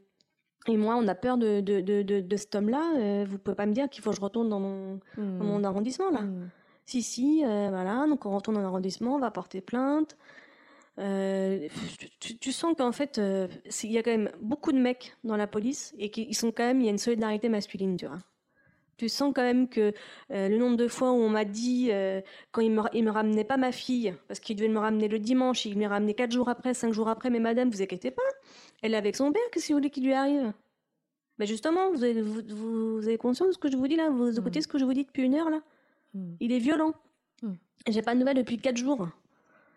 [0.68, 3.24] et moi, on a peur de, de, de, de, de cet homme-là.
[3.24, 5.38] vous pouvez pas me dire qu'il faut que je retourne dans mon, dans hmm.
[5.38, 6.20] mon arrondissement, là.
[6.20, 6.50] Hmm.
[6.84, 10.16] Si, si, euh, voilà, donc on retourne dans l'arrondissement, on va porter plainte.
[10.98, 11.68] Euh,
[12.20, 13.48] tu, tu, sens qu'en fait, euh,
[13.82, 16.64] il y a quand même beaucoup de mecs dans la police et qu'ils sont quand
[16.64, 18.18] même, il y a une solidarité masculine, tu vois.
[18.98, 19.94] Tu sens quand même que
[20.30, 21.90] euh, le nombre de fois où on m'a dit,
[22.52, 25.18] quand il me, il me ramenait pas ma fille, parce qu'il devait me ramener le
[25.18, 28.22] dimanche, il me ramené quatre jours après, cinq jours après, mais madame, vous inquiétez pas,
[28.82, 30.52] elle est avec son père, qu'est-ce que vous voulez qu'il lui arrive?
[31.38, 34.10] Ben justement, vous avez, vous, vous, avez conscience de ce que je vous dis là
[34.10, 34.62] Vous écoutez hmm.
[34.62, 35.62] ce que je vous dis depuis une heure là?
[36.14, 36.34] Hmm.
[36.40, 36.94] Il est violent.
[37.42, 37.54] Hmm.
[37.88, 39.08] J'ai pas de nouvelles depuis quatre jours.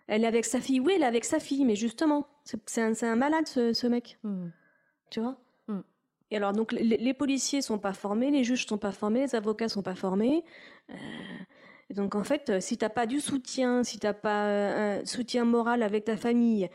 [0.07, 0.79] Elle est avec sa fille.
[0.79, 4.19] Oui, elle est avec sa fille, mais justement, c'est un, un, malade ce, ce mec.
[4.23, 4.49] Hmm.
[5.09, 5.37] Tu vois?
[6.31, 9.35] Et alors, donc, les, les, policiers sont pas formés, les juges sont pas formés, les
[9.35, 10.43] avocats sont pas formés.
[10.89, 10.93] Euh,
[11.91, 16.05] donc, en fait, si t'as pas du soutien, si t'as pas un soutien moral avec
[16.05, 16.69] ta famille,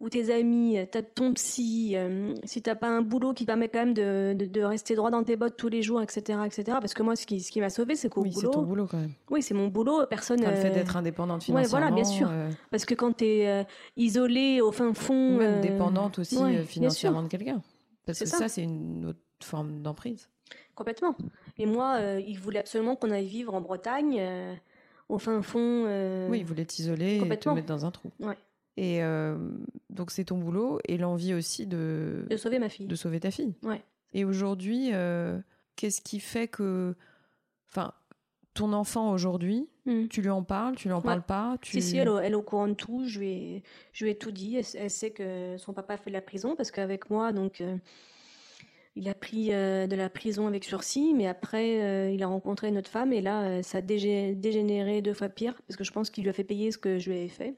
[0.00, 3.80] ou tes amis, t'as ton psy, euh, si t'as pas un boulot qui permet quand
[3.80, 6.78] même de, de, de, rester droit dans tes bottes tous les jours, etc., etc.
[6.80, 8.40] Parce que moi, ce qui, ce qui m'a sauvé, c'est qu'au oui, boulot.
[8.40, 9.12] c'est ton boulot quand même.
[9.28, 10.06] Oui, c'est mon boulot.
[10.08, 10.40] Personne.
[10.40, 11.78] le fait d'être indépendante financièrement.
[11.80, 12.28] Ouais, voilà, bien sûr.
[12.30, 12.48] Euh...
[12.70, 13.64] Parce que quand t'es euh,
[13.96, 15.34] isolée au fin fond.
[15.34, 17.60] Ou même euh, dépendante aussi ouais, financièrement de quelqu'un.
[18.06, 20.28] Parce que ça, ça c'est une autre forme d'emprise.
[20.76, 21.16] Complètement.
[21.58, 24.22] Et moi, il voulait absolument qu'on aille vivre en Bretagne,
[25.08, 26.28] au fin fond.
[26.30, 28.12] Oui, il voulait t'isoler et te mettre dans un trou.
[28.20, 28.36] Ouais.
[28.78, 29.36] Et euh,
[29.90, 33.32] donc c'est ton boulot et l'envie aussi de de sauver ma fille, de sauver ta
[33.32, 33.56] fille.
[33.64, 33.82] Ouais.
[34.14, 35.36] Et aujourd'hui, euh,
[35.74, 36.94] qu'est-ce qui fait que,
[37.72, 37.92] enfin,
[38.54, 40.06] ton enfant aujourd'hui, mm.
[40.06, 41.02] tu lui en parles, tu lui en ouais.
[41.02, 41.72] parles pas tu...
[41.72, 43.02] Si si, elle, elle, est au courant de tout.
[43.04, 43.62] Je lui ai,
[43.92, 44.54] je lui ai tout dit.
[44.54, 47.60] Elle, elle sait que son papa fait de la prison parce qu'avec moi, donc.
[47.60, 47.76] Euh,
[48.94, 52.66] il a pris euh, de la prison avec sursis, mais après, euh, il a rencontré
[52.66, 56.10] une autre femme et là, ça a dégénéré deux fois pire parce que je pense
[56.10, 57.54] qu'il lui a fait payer ce que je lui avais fait.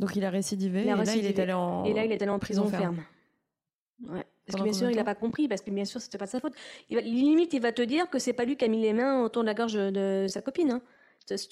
[0.00, 2.12] Donc il a récidivé, il a et là il est allé en et là il
[2.12, 2.96] est allé en prison, prison ferme.
[2.96, 4.14] ferme.
[4.16, 4.26] Ouais.
[4.46, 6.30] Parce que bien sûr, il n'a pas compris, parce que bien sûr, c'était pas de
[6.30, 6.54] sa faute.
[6.88, 8.94] Il va, limite, il va te dire que c'est pas lui qui a mis les
[8.94, 10.70] mains autour de la gorge de sa copine.
[10.70, 10.82] Hein.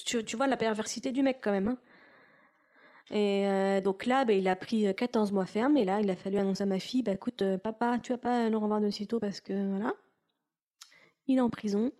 [0.07, 1.69] Tu, tu, vois la perversité du mec quand même.
[1.69, 1.79] Hein.
[3.11, 6.17] Et euh, donc là, bah, il a pris 14 mois ferme, et là, il a
[6.17, 8.89] fallu annoncer à ma fille, bah écoute, euh, papa, tu vas pas le revoir de
[8.89, 9.93] sitôt parce que voilà.
[11.27, 11.93] Il est en prison.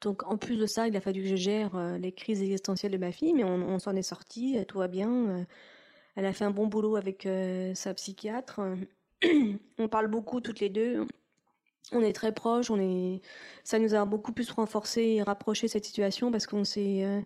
[0.00, 2.92] Donc en plus de ça, il a fallu que je gère euh, les crises existentielles
[2.92, 5.10] de ma fille, mais on, on s'en est sorti, tout va bien.
[5.10, 5.44] Euh,
[6.18, 8.60] elle a fait un bon boulot avec euh, sa psychiatre.
[9.78, 11.06] on parle beaucoup toutes les deux.
[11.92, 12.72] On est très proches.
[12.72, 13.20] On est,
[13.62, 17.20] ça nous a beaucoup plus renforcé et rapproché cette situation parce qu'on s'est, euh,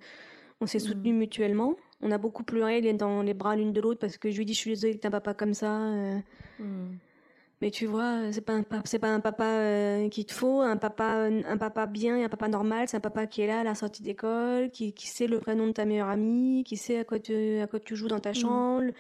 [0.60, 1.74] on s'est soutenus mutuellement.
[2.02, 4.52] On a beaucoup pleuré dans les bras l'une de l'autre parce que je lui dis
[4.52, 5.78] je suis désolée que t'as un papa comme ça.
[6.58, 6.98] Mm.
[7.62, 10.76] Mais tu vois, c'est pas un c'est pas un papa euh, qu'il te faut, un
[10.76, 13.62] papa un papa bien et un papa normal, c'est un papa qui est là à
[13.62, 17.04] la sortie d'école, qui, qui sait le prénom de ta meilleure amie, qui sait à
[17.04, 18.34] quoi tu à quoi tu joues dans ta mm.
[18.34, 18.92] chambre,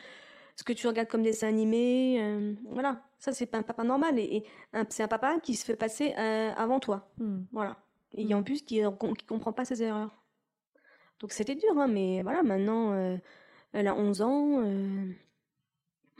[0.54, 3.02] ce que tu regardes comme dessin animé, euh, voilà.
[3.18, 4.44] Ça c'est pas un papa normal et,
[4.90, 7.10] c'est un papa qui se fait passer euh, avant toi.
[7.18, 7.40] Mm.
[7.50, 7.76] Voilà.
[8.12, 10.16] Et en plus qui qui comprend pas ses erreurs.
[11.18, 12.94] Donc c'était dur hein, mais voilà, maintenant
[13.72, 14.62] elle a 11 ans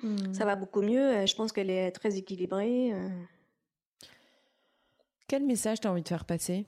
[0.03, 0.33] Hmm.
[0.33, 1.01] Ça va beaucoup mieux.
[1.01, 2.93] Euh, je pense qu'elle est très équilibrée.
[2.93, 3.09] Euh.
[5.29, 6.67] Quel message tu as envie de faire passer?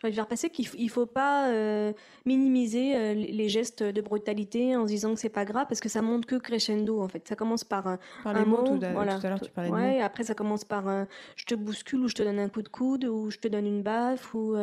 [0.00, 1.92] J'ai envie de faire passer qu'il ne faut pas euh,
[2.24, 6.00] minimiser les gestes de brutalité en se disant que c'est pas grave parce que ça
[6.00, 7.28] monte que crescendo en fait.
[7.28, 8.64] Ça commence par un, un mot.
[8.64, 9.18] Tout, voilà.
[9.18, 12.00] tout à l'heure tu parlais ouais, de Après ça commence par un je te bouscule
[12.00, 14.56] ou je te donne un coup de coude ou je te donne une baffe ou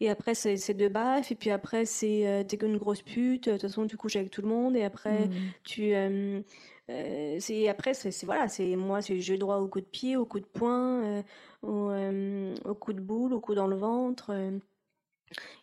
[0.00, 3.46] et après c'est deux baffes et puis après c'est t'es qu'une grosse pute.
[3.46, 5.32] De toute façon tu couches avec tout le monde et après hmm.
[5.64, 5.94] tu
[6.90, 10.26] euh, c'est après c'est voilà c'est moi c'est jeu droit au coup de pied au
[10.26, 11.22] coup de poing euh,
[11.62, 14.32] au, euh, au, coup de boule au coup dans le ventre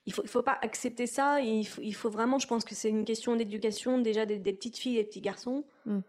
[0.05, 2.73] il faut il faut pas accepter ça il faut, il faut vraiment je pense que
[2.73, 5.65] c'est une question d'éducation déjà des, petites filles et des petits garçons.
[5.85, 5.99] Mmh.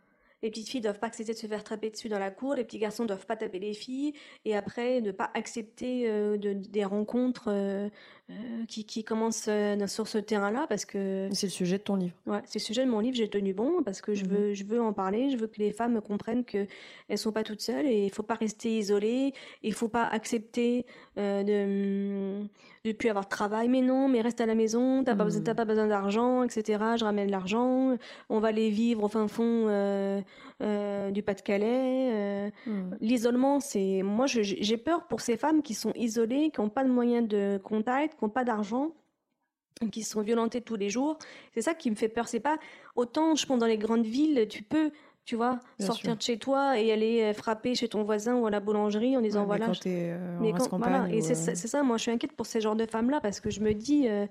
[0.43, 2.65] Les petites filles doivent pas accepter de se faire taper dessus dans la cour, les
[2.65, 4.15] petits garçons doivent pas taper les filles,
[4.47, 7.91] et après ne pas accepter euh, de, des rencontres euh,
[8.31, 9.49] euh, qui, qui commencent
[9.87, 12.15] sur ce terrain-là, parce que c'est le sujet de ton livre.
[12.27, 13.17] Ouais, c'est le sujet de mon livre.
[13.17, 14.31] J'ai tenu bon parce que je mhm.
[14.31, 15.31] veux, je veux en parler.
[15.31, 16.67] Je veux que les femmes comprennent que
[17.09, 19.35] elles sont pas toutes seules et il faut pas rester isolées.
[19.63, 22.47] Il faut pas accepter de
[22.85, 23.69] de plus avoir de travail.
[23.69, 25.05] Mais non, mais reste à la maison.
[25.05, 26.83] T'as pas besoin, t'as pas besoin d'argent, etc.
[26.99, 27.97] Je ramène l'argent.
[28.29, 29.67] On va aller vivre au fin fond
[30.63, 32.11] euh, du Pas-de-Calais.
[32.13, 32.97] Euh, hmm.
[33.01, 36.91] L'isolement, c'est moi j'ai peur pour ces femmes qui sont isolées, qui n'ont pas de
[36.91, 38.93] moyens de contact, qui n'ont pas d'argent
[39.89, 41.19] qui sont violentées tous les jours.
[41.55, 42.29] C'est ça qui me fait peur.
[42.29, 42.59] C'est pas
[42.97, 44.91] autant, je pense, dans les grandes villes, tu peux,
[45.25, 48.51] tu vois, sortir de chez toi et aller euh, frapper chez ton voisin ou à
[48.51, 49.73] la boulangerie en disant voilà.
[50.41, 53.41] mais voilà, et c'est ça, Moi, je suis inquiète pour ces genres de femmes-là parce
[53.41, 54.09] que je me dis.
[54.09, 54.27] Euh,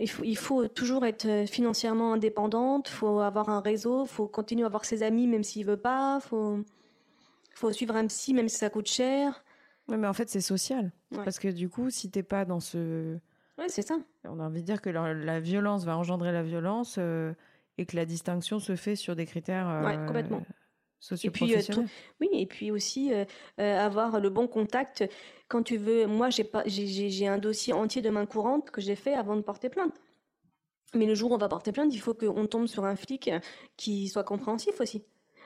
[0.00, 4.08] il, faut, il faut toujours être euh, financièrement indépendante, il faut avoir un réseau, il
[4.08, 6.58] faut continuer à avoir ses amis même s'il veut pas, il faut,
[7.54, 9.44] faut suivre un psy même si ça coûte cher.
[9.88, 10.92] Oui, mais en fait, c'est social.
[11.14, 13.14] Parce que du coup, si t'es pas dans ce.
[13.58, 13.98] Ouais, c'est ça.
[14.24, 17.32] On a envie de dire que la, violence va engendrer la violence euh,
[17.78, 19.68] et que la distinction se fait sur des critères.
[19.68, 20.42] Euh, complètement.
[21.22, 21.54] Et puis,
[22.18, 23.12] oui, et puis aussi
[23.58, 25.04] avoir le bon contact
[25.48, 28.96] quand tu veux, moi j'ai pas, j'ai un dossier entier de main courante que j'ai
[28.96, 30.00] fait avant de porter plainte.
[30.94, 33.30] Mais le jour où on va porter plainte, il faut qu'on tombe sur un flic
[33.76, 35.04] qui soit compréhensif aussi.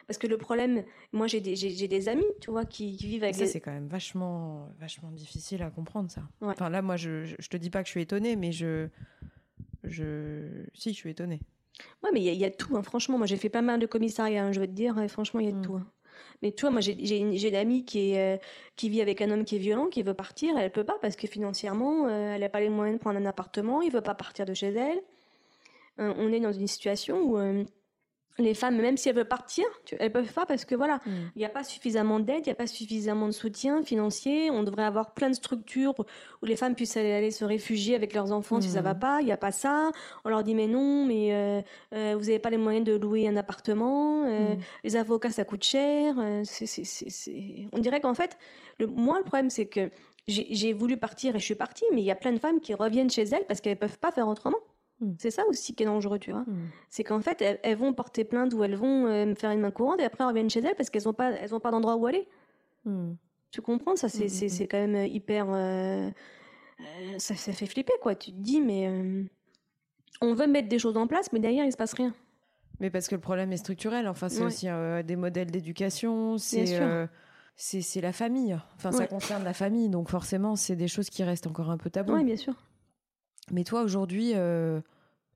[0.08, 3.36] Parce que le problème, moi j'ai des, des amis, tu vois, qui, vivent avec.
[3.36, 6.22] Ça, c'est quand même vachement, vachement difficile à comprendre, ça.
[6.40, 8.88] Enfin, là, moi, je, je, te dis pas que je suis étonnée, mais je.
[9.84, 10.64] je...
[10.72, 11.40] Si, je suis étonnée.
[12.02, 12.82] Ouais, mais il y, a tout, hein.
[12.82, 13.18] franchement.
[13.18, 15.48] Moi, j'ai fait pas mal de commissariats, hein, je veux te dire, franchement, il y
[15.50, 15.62] a de mmh.
[15.62, 15.76] tout.
[15.76, 15.86] Hein.
[16.42, 18.38] Mais tu vois, moi, j'ai une amie qui, est, euh,
[18.76, 20.56] qui vit avec un homme qui est violent, qui veut partir.
[20.56, 23.26] Elle peut pas parce que financièrement, euh, elle n'a pas les moyens de prendre un
[23.26, 23.82] appartement.
[23.82, 25.00] Il veut pas partir de chez elle.
[26.00, 27.38] Euh, on est dans une situation où
[28.38, 29.64] les femmes, même si elles veulent partir,
[29.98, 31.10] elles peuvent pas parce que voilà, mm.
[31.34, 34.50] il n'y a pas suffisamment d'aide, il n'y a pas suffisamment de soutien financier.
[34.50, 35.94] On devrait avoir plein de structures
[36.42, 38.98] où les femmes puissent aller, se réfugier avec leurs enfants si ça va mm.
[38.98, 39.20] pas.
[39.20, 39.90] Il n'y a pas ça.
[40.24, 41.60] On leur dit mais non, mais euh,
[41.94, 44.24] euh, vous n'avez pas les moyens de louer un appartement.
[44.26, 44.58] Euh, mm.
[44.84, 46.14] Les avocats ça coûte cher.
[46.18, 48.38] On dirait qu'en fait,
[48.78, 49.90] le, moi le problème c'est que
[50.28, 52.74] j'ai voulu partir et je suis partie, mais il y a plein de femmes qui
[52.74, 54.58] reviennent chez elles parce qu'elles peuvent pas faire autrement.
[55.00, 55.14] Hmm.
[55.18, 56.42] C'est ça aussi qui est dangereux, tu vois.
[56.42, 56.68] Hmm.
[56.88, 60.00] C'est qu'en fait, elles, vont porter plainte ou elles vont euh, faire une main courante
[60.00, 62.06] et après elles reviennent chez elles parce qu'elles n'ont pas, elles ont pas d'endroit où
[62.06, 62.26] aller.
[62.84, 63.12] Hmm.
[63.50, 63.96] Tu comprends?
[63.96, 65.46] Ça, c'est, c'est, quand même euh, hyper.
[65.50, 66.10] Euh,
[67.18, 68.14] ça, ça, fait flipper, quoi.
[68.14, 68.90] Tu te dis, mais
[70.20, 72.12] on veut mettre des choses en place, mais derrière, il se passe rien.
[72.80, 74.06] Mais parce que le problème est structurel.
[74.06, 74.68] Enfin, c'est aussi
[75.04, 76.38] des modèles d'éducation.
[76.38, 77.08] C'est.
[77.56, 78.58] c'est la famille.
[78.76, 81.88] Enfin, ça concerne la famille, donc forcément, c'est des choses qui restent encore un peu
[81.88, 82.14] tabou.
[82.14, 82.54] Oui, bien sûr.
[83.52, 84.80] Mais toi, aujourd'hui, euh,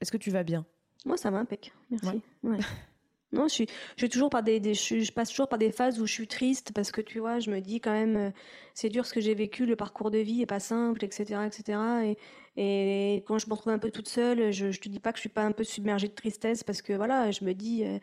[0.00, 0.64] est-ce que tu vas bien?
[1.04, 1.72] Moi, ça m'impec.
[1.90, 2.22] Merci.
[3.32, 6.06] non, je suis, je suis toujours par des, je, passe toujours par des phases où
[6.06, 8.30] je suis triste parce que tu vois, je me dis quand même, euh,
[8.74, 11.78] c'est dur ce que j'ai vécu, le parcours de vie est pas simple, etc., etc.
[12.04, 12.18] Et,
[12.56, 15.18] et quand je me retrouve un peu toute seule, je, je te dis pas que
[15.18, 17.98] je suis pas un peu submergée de tristesse parce que voilà, je me dis, euh,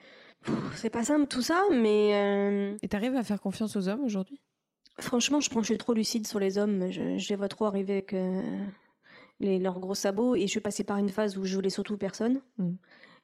[0.75, 2.75] c'est pas simple tout ça, mais.
[2.81, 4.41] Et t'arrives à faire confiance aux hommes aujourd'hui?
[4.99, 6.91] Franchement, je pense que je suis trop lucide sur les hommes.
[6.91, 8.13] Je, je les vois trop arriver avec
[9.39, 12.41] leurs gros sabots et je suis passée par une phase où je voulais surtout personne.
[12.57, 12.73] Mm.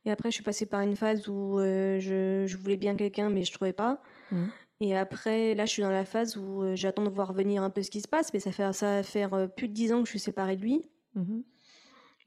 [0.06, 3.30] Et après, je suis passée par une phase où euh, je, je voulais bien quelqu'un,
[3.30, 4.02] mais je trouvais pas.
[4.32, 4.50] Mhm.
[4.82, 7.70] Et après, là, je suis dans la phase où euh, j'attends de voir venir un
[7.70, 9.92] peu ce qui se passe, mais ça fait ça va faire euh, plus de dix
[9.94, 10.86] ans que je suis séparée de lui.
[11.16, 11.44] Mhm.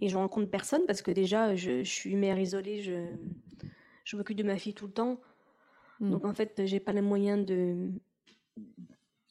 [0.00, 3.06] Et je rencontre personne parce que déjà, je, je suis mère isolée, je,
[4.04, 5.20] je m'occupe de ma fille tout le temps.
[6.00, 6.10] Mm.
[6.10, 7.90] Donc en fait, j'ai pas les moyens de,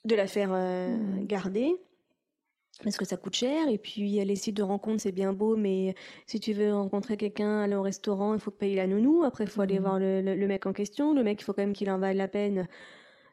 [0.06, 1.26] de la faire Mm.
[1.26, 1.76] garder
[2.84, 3.68] parce que ça coûte cher.
[3.70, 7.62] Et puis les sites de rencontres, c'est bien beau, mais si tu veux rencontrer quelqu'un,
[7.62, 9.24] aller au restaurant, il faut payer la nounou.
[9.24, 9.84] Après, il faut aller Mm.
[9.84, 11.14] voir le, le- le mec en question.
[11.14, 12.68] Le mec, il faut quand même qu'il en vaille la peine.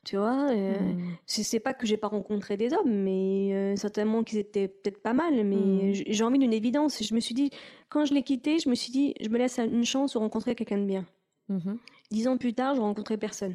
[0.04, 1.16] Tu vois, euh, Mm.
[1.24, 5.14] c'est pas que j'ai pas rencontré des hommes, mais euh, certainement qu'ils étaient peut-être pas
[5.14, 5.44] mal.
[5.44, 5.57] Mais
[5.90, 5.92] Mm.
[5.94, 7.02] j- j'ai envie d'une évidence.
[7.02, 7.50] Je me suis dit,
[7.88, 10.54] quand je l'ai quitté, je me suis dit, je me laisse une chance de rencontrer
[10.54, 11.07] quelqu'un de bien.
[11.48, 11.78] Mhm.
[12.11, 13.54] Dix ans plus tard, je rencontrais personne.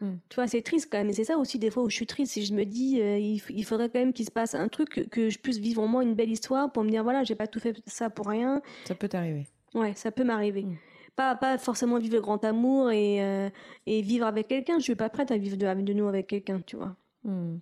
[0.00, 0.14] Mm.
[0.28, 1.08] Tu vois, c'est triste quand même.
[1.10, 2.32] Et c'est ça aussi des fois où je suis triste.
[2.32, 4.88] Si je me dis, euh, il, il faudrait quand même qu'il se passe un truc,
[4.90, 7.34] que, que je puisse vivre au moins une belle histoire pour me dire, voilà, j'ai
[7.34, 8.60] pas tout fait ça pour rien.
[8.84, 9.46] Ça peut t'arriver.
[9.74, 10.62] Ouais, ça peut m'arriver.
[10.64, 10.76] Mm.
[11.16, 13.48] Pas, pas forcément vivre le grand amour et, euh,
[13.86, 14.78] et vivre avec quelqu'un.
[14.78, 16.94] Je suis pas prête à vivre de, de nous avec quelqu'un, tu vois.
[17.24, 17.56] Mm.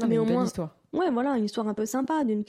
[0.00, 0.74] mais mais au une belle moins- histoire.
[0.94, 2.44] Ouais, voilà, une histoire un peu sympa, d'une.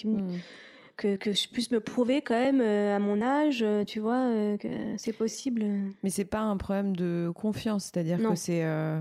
[0.98, 4.28] Que, que je puisse me prouver quand même euh, à mon âge, euh, tu vois,
[4.28, 5.66] euh, que c'est possible.
[6.04, 8.64] Mais c'est pas un problème de confiance, c'est-à-dire que c'est.
[8.64, 9.00] euh,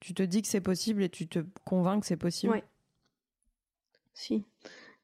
[0.00, 2.54] tu te dis que c'est possible et tu te convaincs que c'est possible.
[2.54, 2.64] Ouais.
[4.14, 4.44] Si.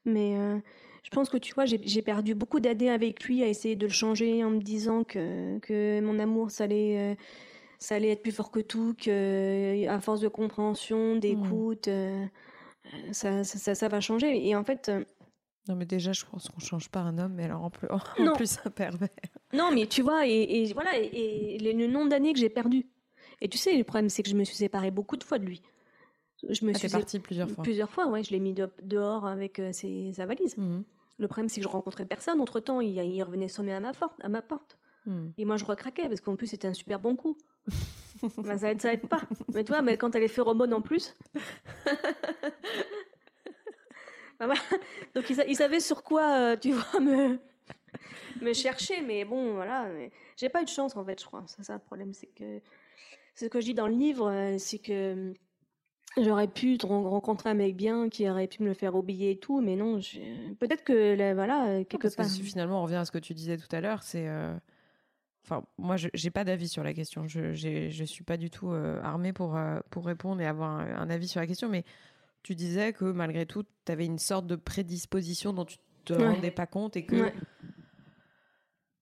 [0.05, 0.57] Mais euh,
[1.03, 3.93] je pense que tu vois, j'ai perdu beaucoup d'années avec lui à essayer de le
[3.93, 7.15] changer en me disant que, que mon amour, ça allait, euh,
[7.77, 12.25] ça allait être plus fort que tout, que à force de compréhension, d'écoute, euh,
[12.93, 14.47] euh, ça, ça, ça, ça va changer.
[14.47, 14.91] Et en fait,
[15.67, 17.99] Non, mais déjà, je pense qu'on change pas un homme, mais alors en plus, en
[18.23, 18.33] Non.
[18.35, 19.09] plus un pervers.
[19.53, 20.31] non, mais tu vois, et,
[20.63, 22.85] et voilà, et, et le, nombre d'années que j'ai perdu.
[23.41, 25.45] Et tu sais, le problème, c'est que je me suis séparée beaucoup de fois de
[25.45, 25.61] lui.
[26.49, 27.63] Je me Ah, suis partie plusieurs fois.
[27.63, 28.23] Plusieurs fois, ouais.
[28.23, 30.55] Je l'ai mis de- dehors avec euh, ses, sa valise.
[30.57, 30.83] Mhm.
[31.19, 32.39] Le problème, c'est que je rencontrais personne.
[32.41, 34.19] Entre temps, il, il revenait sonner à ma porte.
[34.23, 34.77] À ma porte.
[35.07, 35.33] Mhm.
[35.37, 37.37] Et moi, je recraquais parce qu'en plus, c'était un super bon coup.
[38.39, 39.21] Ben, ça aide, ça aide pas.
[39.53, 41.13] Mais toi, mais quand t'as les phéromones en plus.
[44.39, 44.61] Ben voilà.
[45.15, 47.39] Donc, il, sa- il savait sur quoi, euh, tu vois, me,
[48.41, 49.01] me chercher.
[49.01, 49.87] Mais bon, voilà.
[49.93, 51.43] mais J'ai pas eu de chance, en fait, je crois.
[51.47, 52.13] C'est ça le problème.
[52.13, 52.61] C'est que.
[53.35, 55.33] Ce que je dis dans le livre, euh, c'est que.
[56.19, 59.61] J'aurais pu rencontrer un mec bien qui aurait pu me le faire oublier et tout,
[59.61, 59.99] mais non,
[60.59, 62.29] peut-être que là, voilà, euh, Non, quelque parce que part.
[62.31, 64.27] si finalement, on revient à ce que tu disais tout à l'heure, c'est.
[64.27, 64.55] euh,
[65.45, 67.27] Enfin, moi, je j'ai pas d'avis sur la question.
[67.27, 70.87] Je je suis pas du tout euh, armée pour, euh, pour répondre et avoir un,
[70.95, 71.69] un avis sur la question.
[71.69, 71.83] Mais
[72.47, 76.29] tu disais que malgré tout, tu avais une sorte de prédisposition dont tu te Ouais.
[76.29, 77.15] rendais pas compte et que.
[77.23, 77.33] Ouais.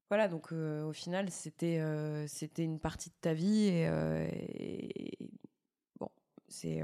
[0.09, 4.27] Voilà, donc euh, au final, c'était euh, c'était une partie de ta vie et, euh,
[4.31, 5.17] et-
[5.99, 6.09] bon,
[6.47, 6.81] c'est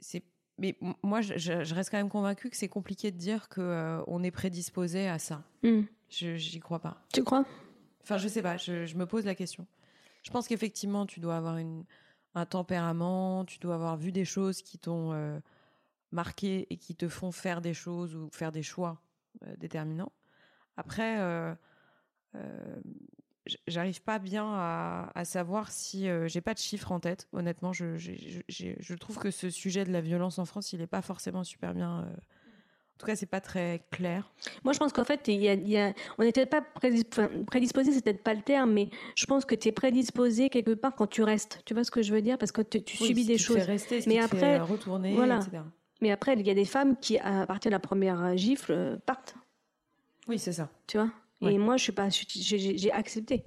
[0.00, 0.22] c'est
[0.58, 4.30] mais moi je, reste quand même convaincue que c'est compliqué de dire que on est
[4.30, 5.42] prédisposé à ça.
[5.62, 5.82] Hmm.
[6.10, 7.02] Je j'y crois pas.
[7.14, 7.46] Tu crois?
[8.02, 9.66] Enfin, je sais pas, je, je me pose la question.
[10.22, 11.84] Je pense qu'effectivement, tu dois avoir une,
[12.34, 15.40] un tempérament, tu dois avoir vu des choses qui t'ont
[16.12, 19.00] euh, marqué et qui te font faire des choses ou faire des choix
[19.46, 20.12] euh, déterminants.
[20.76, 21.54] Après, euh,
[22.34, 22.80] euh,
[23.66, 27.28] j'arrive pas bien à, à savoir si j'ai pas de chiffres en tête.
[27.32, 31.44] Honnêtement, je, trouve que ce sujet de la violence en France, il est pas forcément
[31.44, 32.00] super bien.
[32.00, 34.32] en tout cas, c'est pas très clair.
[34.64, 37.04] Moi, je pense qu'en fait, il y a, il y a- on n'était pas prédis-
[37.10, 40.74] enfin, prédisposé, c'est peut-être pas le terme, mais je pense que tu es prédisposé quelque
[40.74, 41.60] part quand tu restes.
[41.64, 42.38] Tu vois ce que je veux dire?
[42.38, 43.56] Parce que tu, tu Oui, subis ce des qui te choses.
[43.56, 45.40] fait rester, ce Mais qui te après, fait retourner, voilà.
[45.40, 45.64] etc.
[46.02, 48.96] Mais après, il y a des femmes qui, à partir de la première gifle, euh,
[49.06, 49.36] partent.
[50.28, 50.68] Oui, c'est ça.
[50.86, 51.10] Tu vois?
[51.40, 51.54] Ouais.
[51.54, 53.44] Et moi, je suis pas, j'ai accepté.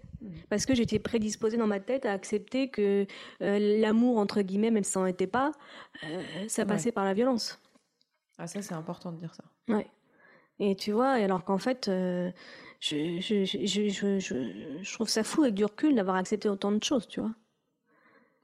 [0.49, 3.05] Parce que j'étais prédisposée dans ma tête à accepter que
[3.41, 5.51] euh, l'amour, entre guillemets, même si ça n'en était pas,
[6.03, 6.67] euh, ça Ouais.
[6.67, 7.61] passait par la violence.
[8.37, 9.43] Ah, ça, c'est important de dire ça.
[9.67, 9.87] Ouais.
[10.59, 12.31] Et tu vois, alors qu'en fait, euh,
[12.79, 17.07] je, je, je, je, trouve ça fou avec du recul d'avoir accepté autant de choses,
[17.07, 17.33] tu vois.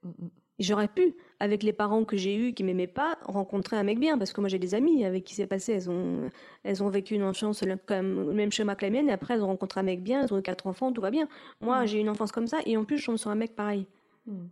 [0.03, 0.29] Mm, mm.
[0.59, 4.15] J'aurais pu, avec les parents que j'ai eus qui m'aimaient pas, rencontrer un mec bien,
[4.19, 6.29] parce que moi j'ai des amies avec qui c'est passé, elles ont,
[6.63, 9.33] elles ont vécu une enfance le, comme, le même schéma que la mienne, et après
[9.33, 11.27] elles ont rencontré un mec bien, elles ont eu quatre enfants, tout va bien.
[11.59, 13.55] Moi j'ai eu une enfance comme ça, et en plus je tombe sur un mec
[13.55, 13.87] pareil.
[14.27, 14.45] Mm.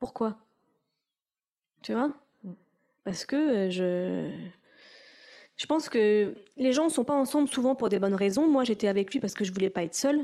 [0.00, 0.36] Pourquoi?
[1.80, 2.08] Tu vois?
[2.42, 2.50] Mm.
[3.04, 4.28] Parce que euh, je.
[5.56, 8.48] Je pense que les gens ne sont pas ensemble souvent pour des bonnes raisons.
[8.48, 10.22] Moi, j'étais avec lui parce que je voulais pas être seule.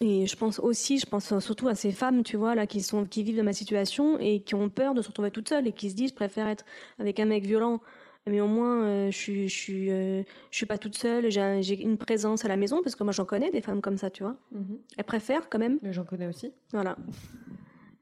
[0.00, 3.04] Et je pense aussi, je pense surtout à ces femmes, tu vois, là, qui sont,
[3.04, 5.72] qui vivent dans ma situation et qui ont peur de se retrouver toutes seules et
[5.72, 6.64] qui se disent, je préfère être
[7.00, 7.80] avec un mec violent,
[8.26, 10.22] mais au moins, euh, je suis, je suis, euh,
[10.52, 11.30] je suis pas toute seule.
[11.32, 13.80] J'ai, un- j'ai une présence à la maison parce que moi, j'en connais des femmes
[13.80, 14.36] comme ça, tu vois.
[14.52, 14.78] Mhm.
[14.96, 15.80] Elles préfèrent quand même.
[15.82, 16.52] J'en connais aussi.
[16.72, 16.96] Voilà.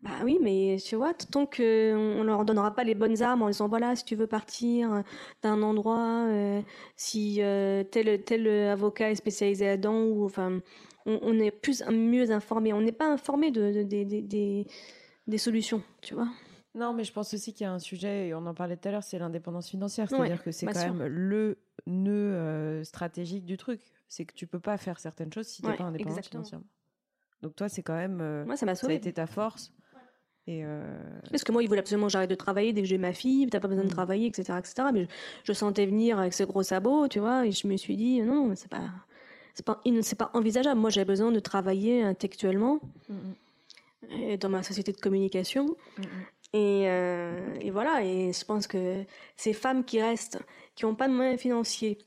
[0.02, 3.48] Bah oui, mais tu vois, tant qu'on ne leur donnera pas les bonnes armes en
[3.48, 5.02] disant voilà, si tu veux partir
[5.42, 6.60] d'un endroit, euh,
[6.94, 10.60] si euh, tel tel avocat est spécialisé là-dedans, ou enfin,
[11.06, 12.72] on, est plus mieux informé.
[12.72, 16.28] On n'est pas informé de, des solutions, tu vois.
[16.76, 18.86] Non, mais je pense aussi qu'il y a un sujet, et on en parlait tout
[18.88, 20.10] à l'heure, c'est l'indépendance financière.
[20.10, 23.80] C'est-à-dire que c'est quand même le nœud euh, stratégique du truc.
[24.08, 26.66] C'est que tu peux pas faire certaines choses si tu n'es pas indépendant financièrement.
[27.40, 28.20] Donc toi, c'est quand même...
[28.20, 29.72] Euh, Moi, ça m'a Ça a été ta force.
[30.46, 30.84] Et euh,
[31.30, 33.48] Parce que moi, il voulait absolument que j'arrête de travailler dès que j'ai ma fille,
[33.48, 33.92] t'as pas besoin de mm.
[33.92, 34.58] travailler, etc.
[34.58, 34.88] etc.
[34.92, 35.08] Mais
[35.44, 38.54] je, sentais venir avec ses gros sabots, tu vois, et je me suis dit, non,
[38.54, 38.90] c'est pas,
[39.64, 40.80] pas, c'est pas envisageable.
[40.80, 42.80] Moi, j'avais besoin de travailler intellectuellement
[44.40, 45.76] dans ma société de communication.
[46.54, 49.04] Euh, et, voilà, et je pense que
[49.36, 50.38] ces femmes qui restent,
[50.74, 51.98] qui n'ont pas de moyens financiers,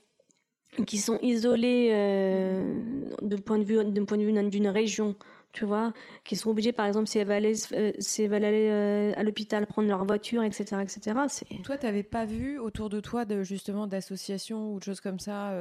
[0.86, 2.74] qui sont isolées euh,
[3.22, 5.14] d'un point de vue d'un point de vue d'une région,
[5.52, 5.92] tu vois,
[6.24, 9.22] qui sont obligées, par exemple, si elles veulent aller, euh, si elles veulent aller à
[9.22, 11.16] l'hôpital, prendre leur voiture, etc., etc.
[11.64, 15.18] Toi, tu n'avais pas vu autour de toi de justement d'associations ou de choses comme
[15.18, 15.52] ça,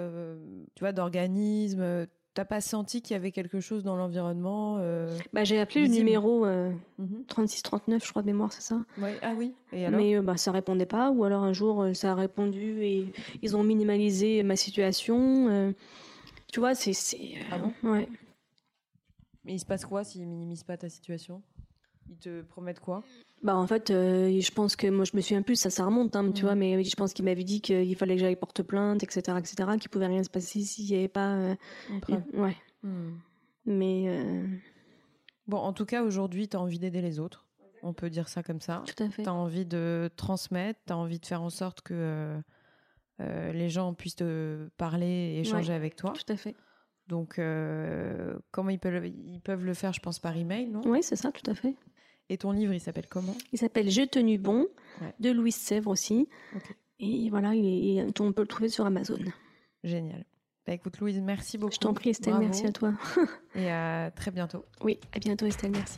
[0.75, 5.43] tu vois, d'organismes T'as pas senti qu'il y avait quelque chose dans l'environnement euh, bah,
[5.43, 6.45] J'ai appelé le numéro
[7.27, 7.99] 3639, euh, mhm.
[8.01, 8.79] je crois de mémoire, c'est ça
[9.21, 9.53] Ah oui.
[9.73, 11.09] Et Mais euh, bah, ça répondait pas.
[11.09, 13.07] Ou alors un jour, ça a répondu et
[13.41, 15.73] ils ont minimalisé ma situation.
[16.53, 16.93] tu vois, c'est.
[17.51, 17.73] Ah bon?
[17.83, 18.07] Ouais.
[19.50, 21.41] Mais il se passe quoi s'ils minimisent pas ta situation?
[22.08, 23.04] Ils te promettent quoi?
[23.41, 26.16] Bah en fait, euh, je pense que moi je me souviens plus, ça ça remonte,
[26.16, 26.60] hein, tu vois, mm.
[26.60, 29.89] mais je pense qu'il m'avait dit qu'il fallait que j'aille porte plainte, etc., etc., qu'il
[29.89, 31.34] pouvait rien se passer s'il n'y avait pas.
[31.34, 31.56] Euh,
[32.34, 32.56] ouais.
[32.84, 33.10] Mm.
[33.66, 34.04] Mais.
[34.08, 34.45] Euh,
[35.47, 37.47] bon, en tout cas, aujourd'hui, tu as envie d'aider les autres.
[37.82, 38.84] On peut dire ça comme ça.
[38.86, 39.24] Tout à fait.
[39.24, 42.39] Tu as envie de transmettre, tu as envie de faire en sorte que
[43.18, 46.14] les gens puissent te parler et échanger avec toi.
[46.14, 46.56] Tout à fait.
[47.10, 47.41] Donc,
[48.51, 50.82] comment ils peuvent, ils peuvent le faire, je pense, par email, non?
[50.86, 51.76] Oui, c'est ça, tout à fait.
[52.30, 53.36] Et ton livre, il s'appelle comment?
[53.51, 54.68] Il s'appelle J'ai tenu bon,
[55.20, 56.30] de Louise Sèvres aussi.
[56.99, 59.18] Et voilà, il on peut le trouver sur Amazon.
[59.84, 60.24] Génial.
[60.68, 61.74] Bah, écoute, Louise, merci beaucoup.
[61.74, 62.93] Je t'en prie, Estelle, merci à toi.
[63.55, 64.64] Et à très bientôt.
[64.82, 65.97] Oui, à bientôt, Estelle, merci.